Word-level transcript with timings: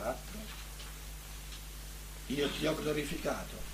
4. 0.00 0.38
Io 2.26 2.48
ti 2.50 2.66
ho 2.66 2.74
glorificato 2.74 3.68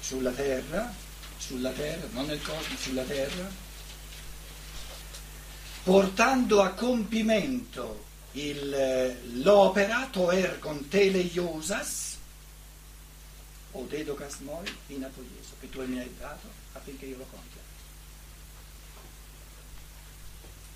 sulla 0.00 0.30
terra, 0.30 0.94
sulla 1.36 1.70
terra, 1.70 2.08
non 2.12 2.26
nel 2.26 2.40
cosmo, 2.42 2.76
sulla 2.76 3.02
terra, 3.02 3.50
portando 5.82 6.62
a 6.62 6.70
compimento 6.70 8.06
il, 8.32 9.42
l'opera 9.42 10.08
toer 10.10 10.58
con 10.58 10.88
teleiosas 10.88 12.16
o 13.72 13.84
dedocas 13.84 14.38
moi 14.38 14.66
in 14.88 15.04
apoieso, 15.04 15.54
che 15.60 15.68
tu 15.68 15.84
mi 15.84 15.98
hai 15.98 16.14
dato 16.18 16.48
affinché 16.72 17.06
io 17.06 17.18
lo 17.18 17.26
compia. 17.30 17.60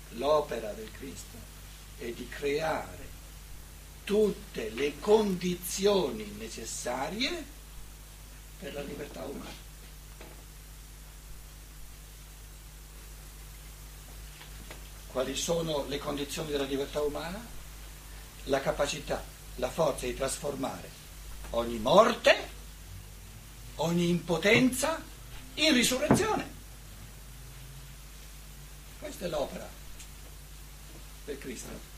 L'opera 0.09 0.71
del 0.73 0.91
Cristo 0.91 1.52
è 2.03 2.11
di 2.11 2.27
creare 2.27 3.01
tutte 4.03 4.69
le 4.71 4.99
condizioni 4.99 6.25
necessarie 6.37 7.45
per 8.59 8.73
la 8.73 8.81
libertà 8.81 9.23
umana. 9.23 9.61
Quali 15.07 15.35
sono 15.35 15.85
le 15.87 15.99
condizioni 15.99 16.51
della 16.51 16.63
libertà 16.63 17.01
umana? 17.01 17.45
La 18.45 18.59
capacità, 18.59 19.23
la 19.55 19.69
forza 19.69 20.05
di 20.05 20.15
trasformare 20.15 20.89
ogni 21.51 21.77
morte, 21.77 22.49
ogni 23.75 24.09
impotenza 24.09 25.01
in 25.55 25.73
risurrezione. 25.73 26.51
Questa 28.99 29.25
è 29.25 29.29
l'opera 29.29 29.81
del 31.25 31.37
Cristo. 31.37 31.91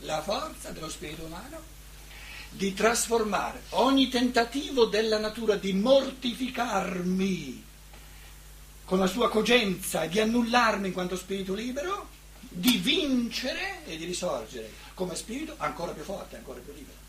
La 0.00 0.22
forza 0.22 0.70
dello 0.70 0.88
spirito 0.88 1.24
umano 1.24 1.80
di 2.50 2.74
trasformare 2.74 3.62
ogni 3.70 4.08
tentativo 4.08 4.84
della 4.86 5.18
natura 5.18 5.56
di 5.56 5.72
mortificarmi 5.72 7.64
con 8.84 8.98
la 8.98 9.06
sua 9.06 9.30
cogenza 9.30 10.02
e 10.02 10.08
di 10.08 10.20
annullarmi 10.20 10.88
in 10.88 10.92
quanto 10.92 11.16
spirito 11.16 11.54
libero 11.54 12.08
di 12.40 12.76
vincere 12.76 13.84
e 13.86 13.96
di 13.96 14.04
risorgere 14.04 14.70
come 14.94 15.14
spirito 15.14 15.54
ancora 15.56 15.92
più 15.92 16.02
forte, 16.02 16.36
ancora 16.36 16.60
più 16.60 16.74
libero. 16.74 17.00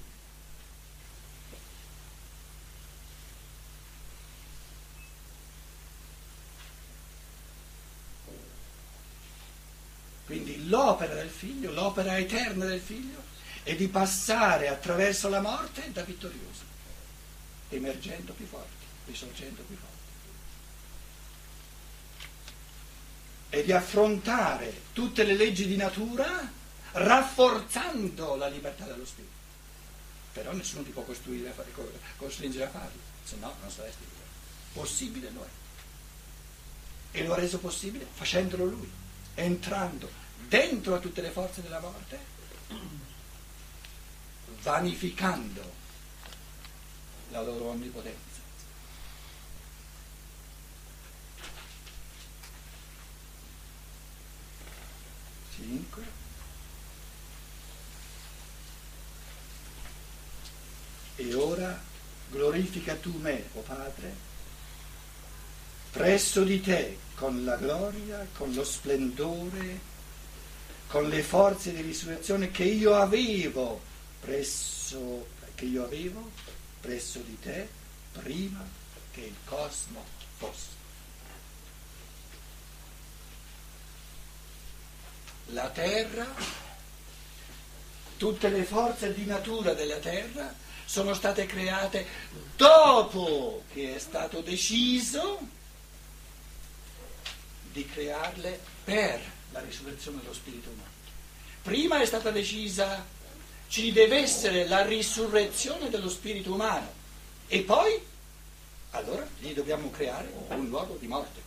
Quindi 10.26 10.68
l'opera 10.70 11.14
del 11.16 11.30
figlio, 11.44 11.72
l'opera 11.72 12.18
eterna 12.18 12.66
del 12.66 12.82
figlio, 12.82 13.22
è 13.64 13.76
di 13.76 13.88
passare 13.88 14.70
attraverso 14.70 15.30
la 15.30 15.42
morte 15.42 15.92
da 15.92 16.04
vittorioso, 16.04 16.64
emergendo 17.70 18.34
più 18.34 18.46
forti, 18.46 18.86
risorgendo 19.06 19.62
più 19.64 19.76
forti. 19.76 19.94
e 23.54 23.64
di 23.64 23.72
affrontare 23.72 24.82
tutte 24.94 25.24
le 25.24 25.36
leggi 25.36 25.68
di 25.68 25.76
natura 25.76 26.52
rafforzando 26.94 28.34
la 28.34 28.48
libertà 28.48 28.86
dello 28.86 29.06
spirito. 29.06 29.32
Però 30.34 30.52
nessuno 30.54 30.82
ti 30.82 30.90
può 30.90 31.04
costruire 31.04 31.54
costringere 32.18 32.64
a 32.64 32.70
farlo, 32.70 33.00
se 33.24 33.36
no 33.36 33.54
non 33.62 33.70
saresti 33.70 34.06
libero. 34.06 34.26
Possibile 34.74 35.30
lo 35.30 35.44
è. 35.44 37.18
E 37.18 37.24
lo 37.26 37.34
ha 37.34 37.36
reso 37.36 37.60
possibile 37.60 38.08
facendolo 38.12 38.66
lui, 38.66 38.90
entrando 39.36 40.10
dentro 40.48 40.96
a 40.96 41.00
tutte 41.00 41.22
le 41.22 41.30
forze 41.30 41.62
della 41.62 41.80
morte, 41.80 42.20
vanificando 44.62 45.74
la 47.32 47.42
loro 47.42 47.70
onnipotenza. 47.70 48.34
5. 55.56 56.04
E 61.16 61.34
ora 61.36 61.82
glorifica 62.30 62.96
tu 62.96 63.18
me, 63.20 63.46
o 63.54 63.60
oh 63.60 63.62
Padre, 63.62 64.16
presso 65.92 66.44
di 66.44 66.60
te 66.60 66.98
con 67.16 67.46
la 67.46 67.56
gloria, 67.56 68.28
con 68.34 68.52
lo 68.54 68.64
splendore, 68.64 69.92
con 70.94 71.10
le 71.10 71.24
forze 71.24 71.74
di 71.74 71.82
risurrezione 71.82 72.52
che 72.52 72.66
io 72.66 72.94
avevo 72.94 73.82
presso, 74.20 75.26
che 75.56 75.66
io 75.66 75.84
avevo 75.86 76.30
presso 76.80 77.18
di 77.18 77.36
te 77.40 77.68
prima 78.12 78.64
che 79.12 79.22
il 79.22 79.36
cosmo 79.44 80.06
fosse. 80.38 80.68
la 85.48 85.68
terra, 85.70 86.28
tutte 88.18 88.50
le 88.50 88.64
forze 88.64 89.16
di 89.16 89.26
natura 89.26 89.74
della 89.74 89.98
terra 89.98 90.54
sono 90.86 91.16
state 91.16 91.48
create 91.48 92.06
dopo 92.56 93.64
che 93.74 93.96
è 93.96 94.00
stato 94.00 94.42
deciso 94.42 95.40
di 97.72 97.84
crearle 97.84 98.60
per 98.84 99.42
la 99.54 99.62
risurrezione 99.62 100.20
dello 100.20 100.34
spirito 100.34 100.70
umano. 100.70 100.92
Prima 101.62 102.02
è 102.02 102.06
stata 102.06 102.32
decisa, 102.32 103.06
ci 103.68 103.94
deve 103.94 104.18
essere 104.18 104.68
la 104.68 104.84
risurrezione 104.84 105.90
dello 105.90 106.10
spirito 106.10 106.54
umano 106.54 106.92
e 107.48 107.62
poi, 107.62 107.98
allora, 108.92 109.26
gli 109.40 109.54
dobbiamo 109.54 109.90
creare 109.92 110.32
un 110.50 110.68
luogo 110.68 110.98
di 111.00 111.08
morte, 111.08 111.42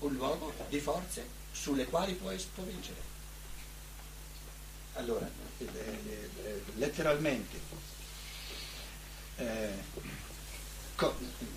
un 0.00 0.14
luogo 0.14 0.52
di 0.68 0.80
forze 0.80 1.26
sulle 1.52 1.86
quali 1.86 2.12
può, 2.14 2.32
può 2.54 2.64
vincere. 2.64 3.10
Allora, 4.94 5.28
eh, 5.58 5.64
eh, 5.64 6.62
letteralmente, 6.74 7.58
eh, 9.36 9.72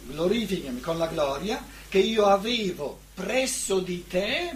glorificami 0.06 0.79
con 0.79 0.97
la 0.97 1.07
gloria 1.07 1.63
che 1.89 2.00
io 2.00 2.25
avevo 2.25 3.00
presso 3.13 3.79
di 3.79 4.07
te 4.07 4.56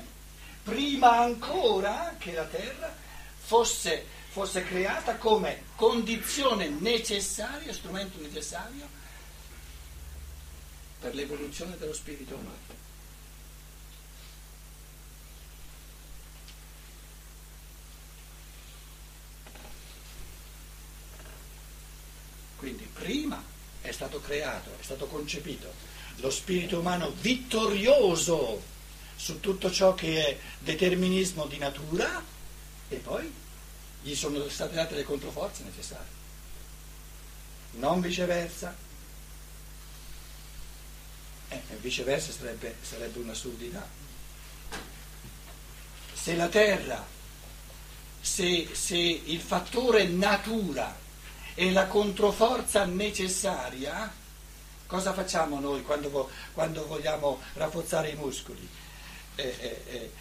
prima 0.64 1.20
ancora 1.20 2.16
che 2.18 2.34
la 2.34 2.46
terra 2.46 2.96
fosse, 3.38 4.06
fosse 4.30 4.64
creata 4.64 5.16
come 5.16 5.64
condizione 5.76 6.70
necessaria, 6.70 7.74
strumento 7.74 8.20
necessario 8.22 8.88
per 11.00 11.16
l'evoluzione 11.16 11.78
dello 11.78 11.94
spirito 11.94 12.36
umano. 12.36 12.78
Quindi 22.58 22.84
prima 22.94 23.42
è 23.90 23.92
stato 23.92 24.22
creato, 24.22 24.70
è 24.80 24.84
stato 24.84 25.08
concepito 25.08 25.90
lo 26.22 26.30
spirito 26.30 26.80
umano 26.80 27.12
vittorioso 27.22 28.62
su 29.16 29.40
tutto 29.40 29.72
ciò 29.72 29.94
che 29.94 30.26
è 30.26 30.38
determinismo 30.60 31.46
di 31.46 31.58
natura 31.58 32.24
e 32.88 32.96
poi 32.98 33.32
gli 34.02 34.16
sono 34.16 34.48
state 34.50 34.76
date 34.76 34.96
le 34.96 35.04
controforze 35.04 35.64
necessarie. 35.64 36.18
Non 37.72 38.02
viceversa. 38.02 38.76
Eh, 41.50 41.62
viceversa 41.80 42.32
sarebbe, 42.32 42.76
sarebbe 42.82 43.20
un'assurdità. 43.20 43.88
Se 46.14 46.36
la 46.36 46.48
terra, 46.48 47.06
se, 48.20 48.70
se 48.74 48.98
il 48.98 49.40
fattore 49.40 50.06
natura 50.08 50.96
e 51.60 51.74
la 51.74 51.88
controforza 51.88 52.86
necessaria, 52.86 54.10
cosa 54.88 55.12
facciamo 55.12 55.60
noi 55.60 55.84
quando, 55.84 56.30
quando 56.54 56.88
vogliamo 56.88 57.42
rafforzare 57.56 58.12
i 58.12 58.16
muscoli? 58.16 58.66
Eh, 59.36 59.56
eh, 59.60 59.84
eh, 59.90 60.12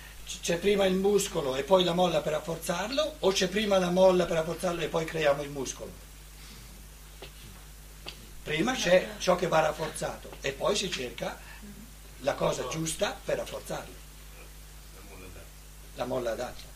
c'è 0.41 0.59
prima 0.59 0.85
il 0.85 0.95
muscolo 0.95 1.55
e 1.55 1.63
poi 1.63 1.85
la 1.85 1.93
molla 1.93 2.23
per 2.23 2.33
rafforzarlo 2.33 3.19
o 3.21 3.31
c'è 3.31 3.47
prima 3.47 3.79
la 3.79 3.91
molla 3.91 4.25
per 4.25 4.39
rafforzarlo 4.39 4.81
e 4.81 4.89
poi 4.89 5.05
creiamo 5.05 5.45
il 5.45 5.51
muscolo? 5.51 5.93
Prima 8.43 8.75
c'è 8.75 9.11
ciò 9.19 9.37
che 9.37 9.47
va 9.47 9.61
rafforzato 9.61 10.31
e 10.41 10.51
poi 10.51 10.75
si 10.75 10.91
cerca 10.91 11.39
la 12.23 12.35
cosa 12.35 12.67
giusta 12.67 13.17
per 13.25 13.37
rafforzarlo. 13.37 13.95
La 15.95 16.05
molla 16.05 16.33
adatta. 16.33 16.68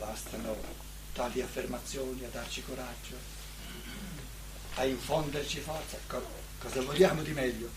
Bastano 0.00 0.56
tali 1.12 1.42
affermazioni 1.42 2.24
a 2.24 2.28
darci 2.28 2.62
coraggio. 2.64 3.38
a 4.74 4.84
infonderci 4.84 5.60
forza. 5.60 5.98
Co- 6.06 6.26
cosa 6.58 6.80
vogliamo 6.80 7.22
di 7.22 7.32
meglio? 7.32 7.68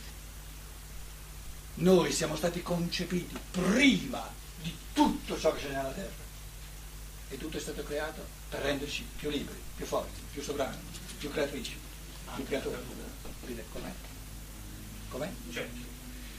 Noi 1.76 2.12
siamo 2.14 2.36
stati 2.36 2.62
concepiti 2.62 3.36
prima 3.52 4.26
di 4.62 4.74
tutto 4.94 5.38
ciò 5.40 5.52
che 5.54 5.62
c'è 5.62 5.70
nella 5.70 5.92
terra 5.92 6.22
e 7.30 7.38
tutto 7.38 7.58
è 7.58 7.60
stato 7.60 7.84
creato 7.84 8.26
per 8.48 8.62
renderci 8.62 9.06
più 9.18 9.30
liberi, 9.30 9.60
più 9.76 9.86
forti, 9.86 10.22
più 10.32 10.42
sovrani, 10.42 10.78
più 11.18 11.32
creatrici, 11.32 11.76
più 12.36 12.46
creatori. 12.46 12.78
Com'è? 13.72 13.92
Com'è? 15.10 15.32
Cioè, 15.52 15.68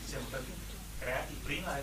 siamo 0.06 0.26
stati 0.28 0.52
creati 1.00 1.34
prima 1.42 1.78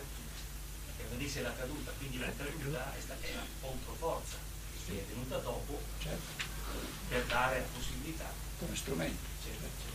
che 1.11 1.17
venisse 1.17 1.41
la 1.41 1.53
caduta, 1.53 1.91
quindi 1.97 2.19
la 2.19 2.31
caduta 2.35 2.95
è 2.95 3.01
stata 3.01 3.27
una 3.31 3.45
controforza 3.59 4.37
che 4.85 4.99
è 4.99 5.03
venuta 5.13 5.37
dopo 5.37 5.79
Certo, 5.99 6.43
per 7.09 7.23
dare 7.25 7.59
la 7.59 7.65
possibilità. 7.73 8.31
come 8.59 8.75
strumento. 8.75 9.25
Certo. 9.43 9.89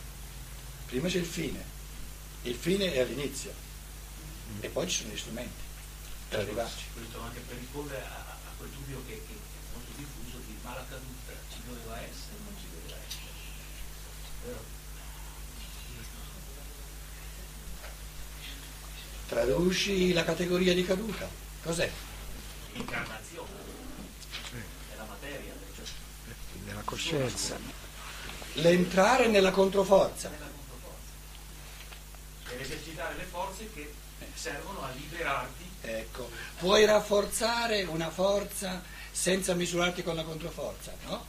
Prima 0.85 1.07
c'è 1.09 1.17
il 1.17 1.25
fine, 1.25 1.63
il 2.43 2.55
fine 2.55 2.93
è 2.93 2.99
all'inizio 2.99 3.51
e 4.61 4.67
poi 4.69 4.87
ci 4.89 5.01
sono 5.01 5.13
gli 5.13 5.17
strumenti 5.17 5.63
per 6.29 6.39
arrivarci. 6.39 6.85
Questo 6.93 7.19
anche 7.21 7.39
per 7.39 7.57
rispondere 7.57 8.01
a, 8.01 8.19
a 8.29 8.51
quel 8.57 8.69
dubbio 8.69 9.03
che, 9.07 9.13
che 9.27 9.33
è 9.33 9.73
molto 9.73 9.91
diffuso 9.95 10.37
di 10.45 10.55
ma 10.61 10.75
la 10.75 10.85
caduta 10.87 11.33
ci 11.51 11.59
doveva 11.65 11.99
essere 12.01 12.35
o 12.35 12.43
non 12.43 12.55
ci 12.59 12.67
doveva 12.71 12.97
essere. 13.07 13.31
Vero? 14.45 14.75
Traduci 19.27 20.13
la 20.13 20.23
categoria 20.23 20.73
di 20.73 20.85
caduta. 20.85 21.27
Cos'è? 21.63 21.89
L'incarnazione 22.73 23.49
della 24.89 25.05
materia, 25.05 25.53
cioè 25.75 25.85
nella 26.65 26.81
coscienza. 26.83 27.57
L'entrare 28.53 29.27
nella 29.27 29.51
controforza. 29.51 30.29
nella 30.29 30.45
controforza. 30.45 31.11
Per 32.43 32.61
esercitare 32.61 33.15
le 33.15 33.23
forze 33.23 33.69
che 33.73 33.93
servono 34.33 34.81
a 34.83 34.89
liberarti 34.91 35.67
Ecco, 35.81 36.29
puoi 36.57 36.85
rafforzare 36.85 37.83
una 37.83 38.09
forza 38.09 38.83
senza 39.11 39.53
misurarti 39.53 40.03
con 40.03 40.15
la 40.15 40.23
controforza, 40.23 40.93
no? 41.05 41.25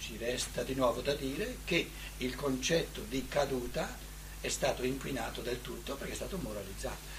Ci 0.00 0.16
resta 0.16 0.62
di 0.62 0.74
nuovo 0.74 1.00
da 1.00 1.14
dire 1.14 1.58
che 1.64 1.90
il 2.18 2.34
concetto 2.34 3.02
di 3.02 3.28
caduta 3.28 3.96
è 4.40 4.48
stato 4.48 4.82
inquinato 4.84 5.40
del 5.40 5.60
tutto 5.62 5.94
perché 5.96 6.12
è 6.12 6.16
stato 6.16 6.36
moralizzato. 6.38 7.16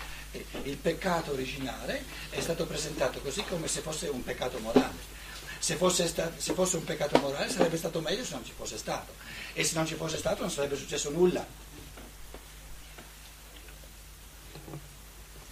Il 0.63 0.77
peccato 0.77 1.31
originale 1.31 2.04
è 2.30 2.39
stato 2.39 2.66
presentato 2.66 3.19
così 3.19 3.44
come 3.44 3.68
se 3.68 3.81
fosse 3.81 4.07
un 4.07 4.24
peccato 4.24 4.60
morale. 4.60 5.18
Se 5.60 5.75
fosse, 5.75 6.07
sta- 6.07 6.31
se 6.38 6.54
fosse 6.54 6.77
un 6.77 6.83
peccato 6.83 7.19
morale 7.19 7.50
sarebbe 7.50 7.77
stato 7.77 8.00
meglio 8.00 8.24
se 8.24 8.33
non 8.33 8.45
ci 8.45 8.54
fosse 8.56 8.77
stato. 8.77 9.13
E 9.54 9.63
se 9.63 9.75
non 9.75 9.86
ci 9.88 9.95
fosse 9.95 10.18
stato 10.18 10.42
non 10.42 10.51
sarebbe 10.51 10.75
successo 10.77 11.10
nulla. 11.10 11.45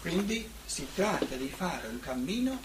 Quindi 0.01 0.49
si 0.65 0.87
tratta 0.93 1.35
di 1.35 1.49
fare 1.49 1.87
un 1.87 1.99
cammino 1.99 2.59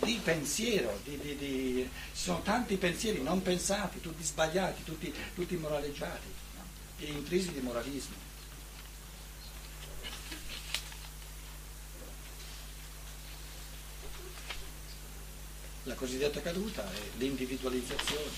di 0.00 0.20
pensiero, 0.22 1.00
di- 1.04 1.18
di- 1.18 1.36
di- 1.36 1.88
ci 2.14 2.22
sono 2.24 2.42
tanti 2.42 2.76
pensieri 2.76 3.22
non 3.22 3.40
pensati, 3.42 4.00
tutti 4.00 4.22
sbagliati, 4.22 4.82
tutti, 4.84 5.14
tutti 5.34 5.56
moraleggiati, 5.56 6.26
no? 6.56 7.06
intrisi 7.06 7.52
di 7.52 7.60
moralismo. 7.60 8.23
La 15.84 15.94
cosiddetta 15.94 16.40
caduta 16.40 16.82
è 16.92 16.98
l'individualizzazione. 17.18 18.30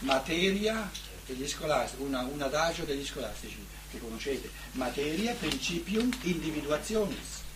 Materia 0.00 0.90
degli 1.24 1.46
scolastici, 1.46 2.02
una- 2.02 2.22
un 2.22 2.40
adagio 2.40 2.84
degli 2.84 3.06
scolastici 3.06 3.64
che 3.90 3.98
conoscete, 4.00 4.50
materia 4.72 5.34
principium 5.34 6.10
individuationis. 6.22 7.46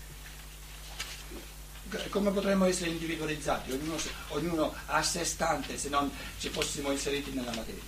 Come 2.10 2.30
potremmo 2.30 2.64
essere 2.64 2.90
individualizzati? 2.90 3.72
Ognuno, 3.72 3.96
ognuno 4.28 4.74
a 4.86 5.02
sé 5.02 5.24
stante 5.24 5.76
se 5.76 5.88
non 5.88 6.10
ci 6.38 6.48
fossimo 6.48 6.90
inseriti 6.90 7.32
nella 7.32 7.54
materia. 7.54 7.82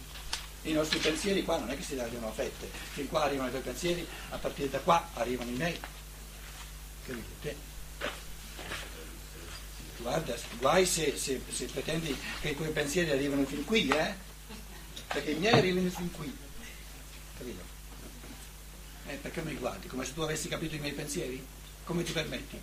I 0.63 0.73
nostri 0.73 0.99
pensieri 0.99 1.43
qua 1.43 1.59
non 1.59 1.71
è 1.71 1.77
che 1.77 1.83
si 1.83 1.99
arrivano 1.99 2.29
a 2.29 2.33
fette, 2.33 2.69
fin 2.93 3.09
qua 3.09 3.25
arrivano 3.25 3.49
i 3.49 3.51
tuoi 3.51 3.63
pensieri, 3.63 4.07
a 4.31 4.37
partire 4.37 4.69
da 4.71 4.79
qua 4.81 5.11
arrivano 5.15 5.51
i 5.51 5.55
miei. 5.55 5.79
Capite? 7.07 7.73
Guarda, 9.99 10.37
guai 10.59 10.85
se, 10.87 11.17
se- 11.17 11.41
se 11.51 11.67
pretendi 11.67 12.17
che 12.41 12.51
i 12.51 12.57
tuoi 12.57 12.71
pensieri 12.71 13.11
arrivano 13.11 13.45
fin 13.47 13.65
qui, 13.65 13.89
eh? 13.89 14.15
Perché 15.07 15.31
i 15.31 15.39
miei 15.39 15.55
arrivano 15.55 15.89
fin 15.91 16.11
qui. 16.11 16.37
Capito? 17.39 17.63
Eh, 19.07 19.15
perché 19.17 19.43
mi 19.43 19.55
guardi? 19.55 19.87
Come 19.87 20.05
se 20.05 20.15
tu 20.15 20.21
avessi 20.23 20.49
capito 20.49 20.75
i 20.75 20.79
miei 20.81 20.93
pensieri? 20.95 21.45
Come 21.85 22.03
ti 22.03 22.13
permetti? 22.13 22.61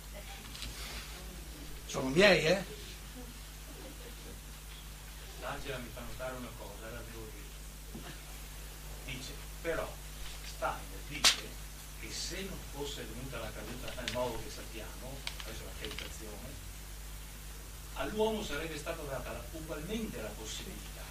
Sono 1.86 2.08
miei, 2.08 2.44
eh? 2.46 2.64
L'Angela 5.40 5.78
mi 5.78 5.88
fa 5.92 6.00
notare 6.00 6.36
una 6.36 6.50
cosa, 6.58 6.90
la 6.90 7.02
devo 7.10 7.28
dire. 7.32 8.10
Dice, 9.04 9.32
però 9.62 9.90
Steiner 10.46 11.00
dice 11.08 11.48
che 12.00 12.10
se 12.10 12.42
non 12.42 12.58
fosse 12.72 13.04
venuta 13.12 13.38
la 13.38 13.50
caduta 13.52 13.92
nel 14.00 14.12
modo 14.12 14.40
che 14.42 14.50
sappiamo, 14.50 15.16
adesso 15.44 15.64
la 15.64 15.72
tentazione, 15.80 16.48
all'uomo 18.02 18.42
sarebbe 18.42 18.76
stata 18.76 19.00
data 19.02 19.44
ugualmente 19.52 20.20
la 20.20 20.28
possibilità, 20.28 21.02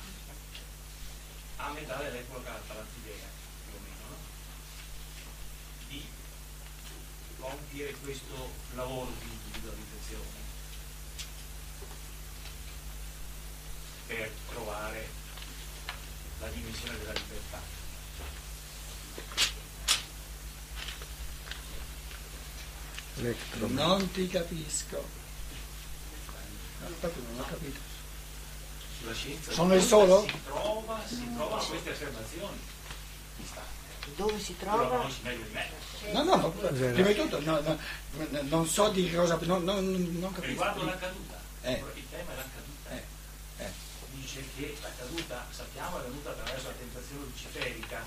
a 1.57 1.69
metà 1.71 1.95
dell'epoca 1.97 2.61
tarantidea, 2.67 3.27
più 3.65 3.77
o 3.77 3.79
meno, 3.81 4.09
no? 4.09 4.15
di 5.87 6.05
compiere 7.39 7.93
questo 7.93 8.49
lavoro 8.75 9.11
di 9.19 9.29
individualizzazione 9.31 10.39
per 14.07 14.29
trovare 14.49 15.09
la 16.39 16.47
dimensione 16.49 16.97
della 16.97 17.13
libertà. 17.13 17.79
Electrum. 23.15 23.73
Non 23.73 24.11
ti 24.11 24.27
capisco. 24.27 25.20
No, 26.91 26.97
proprio 26.99 27.23
non 27.31 27.39
ho 27.39 27.45
capito. 27.47 27.79
Sono 29.51 29.73
il 29.75 29.81
si 29.81 29.87
solo? 29.87 30.27
trova, 30.45 30.99
si 31.07 31.33
trovano 31.35 31.63
queste 31.63 31.89
affermazioni. 31.89 32.59
Dove 34.15 34.39
si 34.39 34.57
trova? 34.57 34.87
conosci 34.87 35.19
meglio 35.23 35.43
di 35.45 35.53
me. 35.53 35.69
No, 36.11 36.23
no, 36.23 36.35
no, 36.35 36.49
prima 36.51 37.07
di 37.07 37.15
tutto 37.15 37.39
no, 37.41 37.59
no, 37.61 37.77
non 38.41 38.67
so 38.67 38.89
di 38.89 39.11
cosa, 39.13 39.37
non, 39.43 39.63
non, 39.63 40.17
non 40.19 40.31
capisco. 40.33 40.47
Riguardo 40.49 40.83
la 40.83 40.97
caduta, 40.97 41.39
Eh. 41.61 41.83
il 41.95 42.03
tema 42.09 42.31
è 42.31 42.35
la 42.35 42.43
caduta. 42.53 42.89
Eh, 42.89 43.63
eh. 43.63 43.71
Dice 44.13 44.43
che 44.55 44.75
la 44.81 44.89
caduta, 44.97 45.45
sappiamo, 45.49 45.99
è 45.99 46.03
venuta 46.03 46.31
attraverso 46.31 46.67
la 46.67 46.73
tentazione 46.73 47.23
luciferica, 47.23 48.05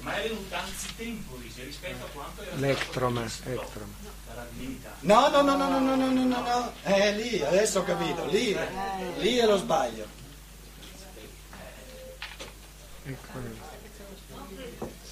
ma 0.00 0.16
è 0.16 0.28
venuta 0.28 0.62
anzitempo, 0.62 1.36
dice, 1.36 1.64
rispetto 1.64 2.04
a 2.04 2.08
quanto 2.08 2.42
era 2.42 2.52
Electrum, 2.54 3.26
stato 3.26 3.42
previsto 3.42 3.48
electrum. 3.48 3.94
dalla 4.26 4.46
divinità. 4.52 4.94
No, 5.00 5.28
no, 5.28 5.42
no, 5.42 5.56
no, 5.56 5.68
no, 5.68 5.78
no, 5.80 5.96
no, 5.96 6.10
no, 6.12 6.24
no, 6.24 6.40
no. 6.42 6.72
Eh, 6.82 7.12
lì, 7.14 7.42
adesso 7.42 7.80
ho 7.80 7.84
capito, 7.84 8.24
lì, 8.26 8.56
lì 9.18 9.36
è 9.36 9.46
lo 9.46 9.56
sbaglio. 9.56 10.06
Ecco. 13.04 13.38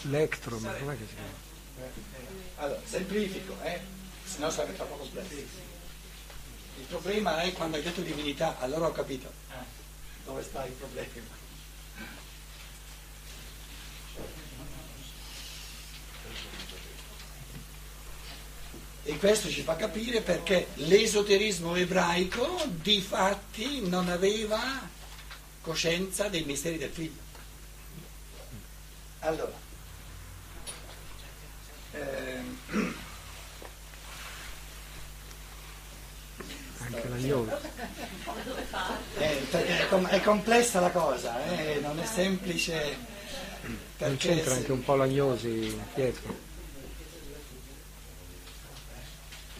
Electrum, 0.04 0.60
com'è 0.78 0.98
che 0.98 1.06
si 1.08 1.14
chiama? 1.14 1.42
Allora, 2.56 2.80
semplifico, 2.84 3.56
eh? 3.62 3.80
Se 4.24 4.38
no 4.38 4.50
sarebbe 4.50 4.76
troppo 4.76 4.96
complesso. 4.96 5.32
Il 5.34 6.84
problema 6.88 7.40
è 7.42 7.52
quando 7.52 7.76
hai 7.76 7.82
detto 7.82 8.00
divinità, 8.00 8.58
allora 8.58 8.86
ho 8.88 8.92
capito 8.92 9.32
Eh. 9.50 9.64
dove 10.24 10.42
sta 10.42 10.64
il 10.64 10.72
problema. 10.72 11.32
E 19.06 19.18
questo 19.18 19.50
ci 19.50 19.62
fa 19.62 19.76
capire 19.76 20.20
perché 20.23 20.68
l'esoterismo 20.75 21.75
ebraico 21.76 22.62
di 22.80 23.00
fatti 23.02 23.87
non 23.87 24.08
aveva 24.08 24.61
coscienza 25.61 26.28
dei 26.28 26.44
misteri 26.44 26.78
del 26.78 26.90
figlio. 26.90 27.20
Allora, 29.20 29.52
ehm, 31.92 32.58
Anche 36.78 37.08
la 37.08 37.16
yoga. 37.16 37.61
Eh, 39.18 39.46
perché 39.50 39.78
è, 39.80 39.88
com- 39.88 40.06
è 40.06 40.20
complessa 40.20 40.80
la 40.80 40.90
cosa, 40.90 41.42
eh, 41.46 41.78
non 41.80 41.99
è 41.99 42.04
semplice. 42.06 42.96
Non 43.62 43.78
perché 43.96 44.16
c'entra 44.28 44.50
se- 44.52 44.56
anche 44.58 44.73
un 44.73 44.84
po' 44.84 44.94
l'agnosi, 44.96 45.80
Pietro. 45.94 46.52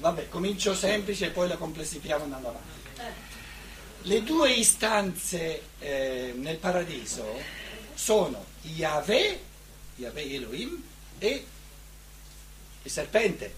Vabbè, 0.05 0.29
comincio 0.29 0.75
semplice 0.75 1.25
e 1.25 1.31
poi 1.31 1.49
la 1.49 1.57
complessifichiamo 1.57 2.25
andando 2.25 2.49
avanti. 2.49 3.23
Le 4.03 4.23
due 4.23 4.53
istanze 4.53 5.63
eh, 5.79 6.35
nel 6.37 6.59
paradiso 6.59 7.41
sono 7.95 8.45
Yahweh, 8.61 9.41
Yahweh 9.97 10.35
Elohim, 10.35 10.83
e 11.19 11.47
il 12.83 12.91
serpente. 12.91 13.55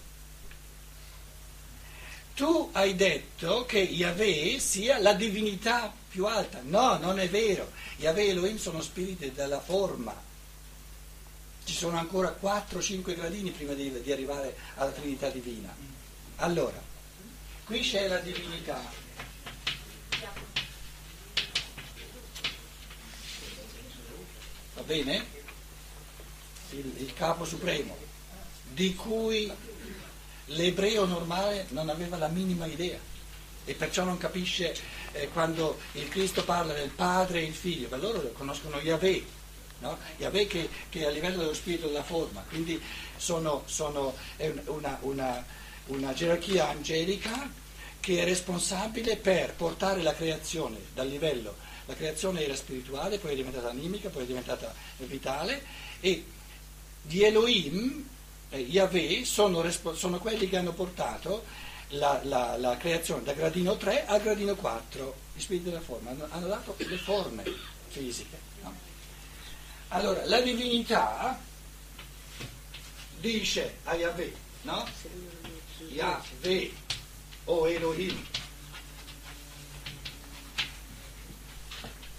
Tu 2.33 2.69
hai 2.71 2.95
detto 2.95 3.65
che 3.65 3.79
Yahweh 3.79 4.57
sia 4.59 4.99
la 4.99 5.15
divinità 5.15 5.93
più 6.07 6.27
alta. 6.27 6.61
No, 6.63 6.95
non 6.95 7.19
è 7.19 7.27
vero. 7.27 7.73
Yahweh 7.97 8.23
e 8.23 8.29
Elohim 8.29 8.57
sono 8.57 8.81
spiriti 8.81 9.33
della 9.33 9.59
forma. 9.59 10.15
Ci 11.65 11.73
sono 11.73 11.97
ancora 11.97 12.33
4-5 12.41 13.15
gradini 13.15 13.51
prima 13.51 13.73
di, 13.73 14.01
di 14.01 14.11
arrivare 14.13 14.55
alla 14.75 14.91
Trinità 14.91 15.27
divina. 15.27 15.95
Allora, 16.37 16.79
qui 17.65 17.81
c'è 17.81 18.07
la 18.07 18.19
divinità. 18.19 18.79
Va 24.75 24.81
bene? 24.83 25.25
Il, 26.71 26.93
il 26.97 27.13
capo 27.13 27.43
supremo, 27.43 27.97
di 28.71 28.93
cui 28.93 29.51
l'ebreo 30.45 31.05
normale 31.05 31.65
non 31.69 31.89
aveva 31.89 32.17
la 32.17 32.27
minima 32.27 32.67
idea 32.67 32.99
e 33.65 33.73
perciò 33.73 34.03
non 34.03 34.17
capisce 34.17 34.75
eh, 35.13 35.29
quando 35.29 35.79
il 35.93 36.07
Cristo 36.07 36.43
parla 36.43 36.73
del 36.73 36.89
padre 36.89 37.39
e 37.39 37.45
il 37.45 37.53
figlio, 37.53 37.87
per 37.87 37.99
loro 37.99 38.31
conoscono 38.33 38.79
Yahweh, 38.79 39.25
no? 39.79 39.97
Yahweh 40.17 40.45
che, 40.45 40.69
che, 40.89 40.99
è 41.01 41.05
a 41.05 41.09
livello 41.09 41.37
dello 41.37 41.53
spirito 41.53 41.87
della 41.87 42.03
forma, 42.03 42.45
quindi 42.47 42.81
sono, 43.17 43.63
sono, 43.65 44.15
è 44.35 44.53
una, 44.65 44.97
una, 45.01 45.43
una 45.87 46.13
gerarchia 46.13 46.69
angelica 46.69 47.49
che 47.99 48.21
è 48.21 48.25
responsabile 48.25 49.17
per 49.17 49.53
portare 49.53 50.01
la 50.01 50.13
creazione 50.13 50.77
dal 50.93 51.07
livello, 51.07 51.55
la 51.85 51.93
creazione 51.93 52.43
era 52.43 52.55
spirituale, 52.55 53.17
poi 53.17 53.33
è 53.33 53.35
diventata 53.35 53.69
animica, 53.69 54.09
poi 54.09 54.23
è 54.23 54.25
diventata 54.27 54.73
vitale 54.97 55.63
e 55.99 56.23
di 57.01 57.23
Elohim, 57.23 58.05
eh, 58.49 58.59
Yahweh, 58.59 59.23
sono, 59.25 59.63
sono 59.93 60.19
quelli 60.19 60.49
che 60.49 60.57
hanno 60.57 60.73
portato 60.73 61.43
la, 61.89 62.19
la, 62.23 62.57
la, 62.57 62.75
creazione 62.77 63.23
da 63.23 63.33
gradino 63.33 63.77
3 63.77 64.05
a 64.05 64.17
gradino 64.19 64.55
4, 64.55 65.15
gli 65.33 65.39
spiriti 65.39 65.69
della 65.69 65.81
forma, 65.81 66.09
hanno, 66.09 66.27
hanno 66.29 66.47
dato 66.47 66.75
le 66.77 66.97
forme 66.97 67.43
fisiche. 67.87 68.37
No? 68.61 68.73
Allora, 69.89 70.25
la 70.25 70.41
divinità 70.41 71.39
dice 73.19 73.77
a 73.83 73.95
Yahweh, 73.95 74.33
no? 74.63 74.85
Yahweh 75.79 76.71
o 77.45 77.67
Elohim, 77.67 78.25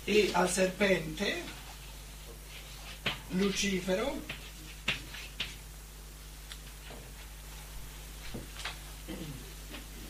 e 0.04 0.30
al 0.32 0.50
serpente, 0.50 1.42
Lucifero, 3.30 4.22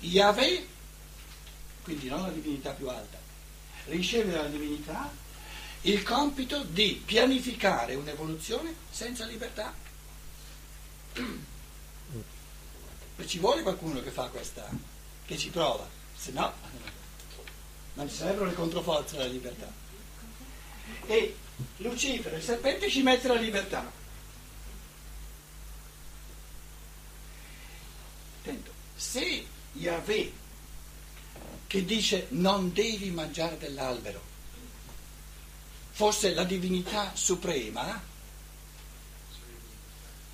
Yahweh, 0.01 0.67
quindi 1.83 2.09
non 2.09 2.23
la 2.23 2.31
divinità 2.31 2.71
più 2.71 2.89
alta, 2.89 3.19
riceve 3.87 4.31
dalla 4.31 4.49
divinità 4.49 5.13
il 5.83 6.03
compito 6.03 6.63
di 6.65 7.03
pianificare 7.05 7.95
un'evoluzione 7.95 8.75
senza 8.91 9.27
libertà. 9.27 9.75
E 13.19 13.27
ci 13.27 13.41
vuole 13.41 13.63
qualcuno 13.63 14.01
che 14.01 14.11
fa 14.11 14.29
questa, 14.29 14.69
che 15.27 15.37
ci 15.37 15.51
prova, 15.51 15.87
se 16.17 16.31
no 16.31 16.53
non 17.95 18.09
ci 18.09 18.15
sarebbero 18.15 18.45
le 18.47 18.55
controforze 18.55 19.17
della 19.17 19.29
libertà. 19.29 19.71
E 21.07 21.37
Lucifero, 21.79 22.37
il 22.37 22.43
serpente, 22.43 22.89
ci 22.89 23.03
mette 23.03 23.27
la 23.27 23.35
libertà. 23.35 23.91
Attento, 28.41 28.73
se 28.95 29.47
Yahweh 29.73 30.33
che 31.67 31.85
dice 31.85 32.29
non 32.31 32.73
devi 32.73 33.11
mangiare 33.11 33.59
dell'albero, 33.59 34.23
fosse 35.91 36.33
la 36.33 36.45
divinità 36.45 37.15
suprema, 37.17 38.01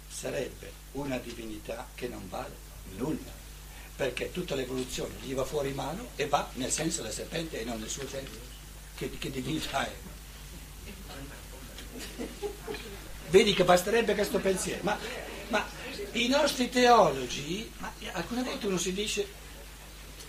sarebbe 0.06 0.72
una 0.92 1.16
divinità 1.16 1.88
che 1.94 2.08
non 2.08 2.28
vale 2.28 2.63
nulla, 2.96 3.32
perché 3.96 4.32
tutta 4.32 4.54
l'evoluzione 4.54 5.14
gli 5.22 5.34
va 5.34 5.44
fuori 5.44 5.72
mano 5.72 6.10
e 6.16 6.26
va 6.26 6.48
nel 6.54 6.70
senso 6.70 7.02
del 7.02 7.12
serpente 7.12 7.60
e 7.60 7.64
non 7.64 7.78
nel 7.78 7.88
suo 7.88 8.06
senso. 8.08 8.52
Che, 8.96 9.10
che 9.18 9.30
divinità 9.30 9.86
è? 9.86 9.92
Vedi 13.30 13.54
che 13.54 13.64
basterebbe 13.64 14.14
questo 14.14 14.38
pensiero, 14.38 14.82
ma, 14.82 14.96
ma 15.48 15.66
i 16.12 16.28
nostri 16.28 16.68
teologi, 16.68 17.70
alcune 18.12 18.42
volte 18.42 18.66
uno 18.66 18.78
si 18.78 18.92
dice, 18.92 19.26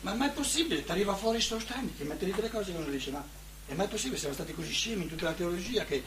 ma 0.02 0.14
è 0.14 0.16
mai 0.16 0.32
possibile? 0.32 0.84
Ti 0.84 0.92
arriva 0.92 1.16
fuori 1.16 1.42
Sostani, 1.42 1.96
ti 1.96 2.04
mette 2.04 2.26
lì 2.26 2.32
delle 2.32 2.50
cose 2.50 2.72
che 2.72 2.78
uno 2.78 2.90
dice, 2.90 3.12
ma 3.12 3.24
è 3.68 3.74
mai 3.74 3.88
possibile? 3.88 4.20
Siamo 4.20 4.34
stati 4.34 4.54
così 4.54 4.72
scemi 4.72 5.04
in 5.04 5.10
tutta 5.10 5.26
la 5.26 5.34
teologia 5.34 5.86
che 5.86 6.04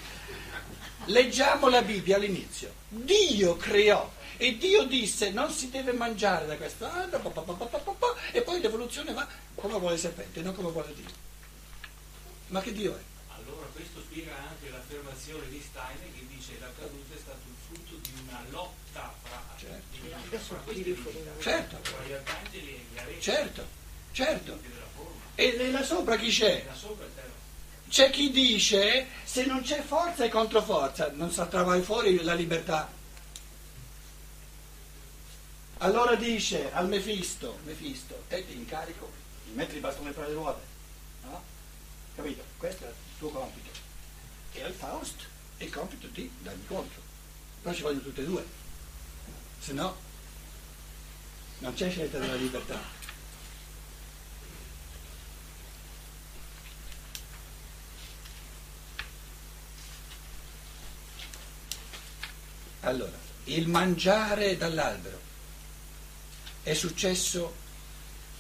leggiamo 1.07 1.69
la 1.69 1.83
Bibbia 1.83 2.17
all'inizio. 2.17 2.73
Dio 2.88 3.57
creò 3.57 4.11
e 4.38 4.57
Dio 4.57 4.85
disse 4.85 5.30
non 5.30 5.50
si 5.50 5.68
deve 5.68 5.92
mangiare 5.92 6.47
da 6.47 6.57
questo 6.57 6.87
albero, 6.87 7.33
e 8.33 8.40
poi 8.42 8.61
l'evoluzione 8.61 9.12
va 9.12 9.26
come 9.54 9.78
vuole 9.78 9.95
il 9.95 10.00
serpente, 10.00 10.40
non 10.40 10.54
come 10.54 10.71
vuole 10.71 10.95
Dio. 10.95 11.11
Ma 12.47 12.61
che 12.61 12.73
Dio 12.73 12.97
è? 12.97 13.00
Allora 13.37 13.66
questo 13.73 14.00
spiega 14.00 14.33
anche 14.49 14.71
l'affermazione 14.71 15.49
di 15.50 15.61
Steiner 15.61 16.14
che 16.14 16.26
dice 16.28 16.54
che 16.54 16.61
la 16.61 16.71
caduta 16.78 17.14
è 17.14 17.18
stato 17.18 17.40
il 17.47 17.54
frutto 17.66 17.95
di 18.00 18.12
una 18.26 18.42
lotta 18.50 19.14
fra 19.23 19.42
Certo. 21.40 21.76
Certo, 23.21 23.66
certo. 24.12 24.61
E 25.35 25.71
là 25.71 25.83
sopra 25.83 26.16
chi 26.16 26.30
c'è? 26.30 26.64
C'è 27.88 28.11
chi 28.11 28.30
dice 28.30 29.07
se 29.25 29.47
non 29.47 29.62
c'è 29.62 29.83
forza 29.83 30.25
e 30.25 30.28
controforza, 30.28 31.11
non 31.12 31.30
salterà 31.30 31.64
mai 31.64 31.83
fuori 31.83 32.23
la 32.23 32.35
libertà. 32.35 32.98
Allora 35.80 36.16
dice 36.16 36.73
al 36.73 36.88
Mefisto, 36.88 37.61
Mefisto, 37.64 38.25
te 38.26 38.44
ti 38.44 38.52
incarico 38.52 39.12
di 39.44 39.52
mettere 39.52 39.76
il 39.76 39.82
bastone 39.82 40.11
fra 40.11 40.26
le 40.26 40.35
ruote. 40.35 40.62
No? 41.23 41.40
Capito? 42.16 42.42
Questo 42.56 42.85
è 42.85 42.88
il 42.88 42.94
tuo 43.18 43.30
compito. 43.30 43.70
E 44.54 44.62
al 44.64 44.73
Faust 44.73 45.26
è 45.56 45.62
il 45.62 45.73
compito 45.73 46.08
di 46.08 46.28
dargli 46.42 46.66
contro. 46.66 47.00
Però 47.62 47.73
ci 47.73 47.82
vogliono 47.82 48.02
tutte 48.02 48.23
e 48.23 48.25
due. 48.25 48.44
Se 49.61 49.73
no 49.73 49.97
non 51.58 51.75
c'è 51.75 51.90
scelta 51.90 52.18
della 52.18 52.35
libertà. 52.35 52.97
Allora, 62.80 63.16
il 63.44 63.68
mangiare 63.68 64.56
dall'albero 64.56 65.27
è 66.68 66.75
successo 66.75 67.54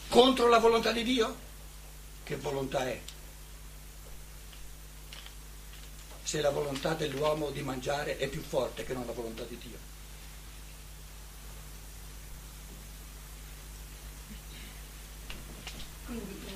contro 0.08 0.48
la 0.48 0.58
volontà 0.58 0.92
di 0.92 1.02
Dio? 1.02 1.46
Che 2.24 2.36
volontà 2.36 2.86
è? 2.86 3.00
Se 6.22 6.40
la 6.42 6.50
volontà 6.50 6.92
dell'uomo 6.92 7.50
di 7.50 7.62
mangiare 7.62 8.18
è 8.18 8.28
più 8.28 8.42
forte 8.42 8.84
che 8.84 8.92
non 8.92 9.06
la 9.06 9.12
volontà 9.12 9.44
di 9.44 9.56
Dio. 9.56 9.78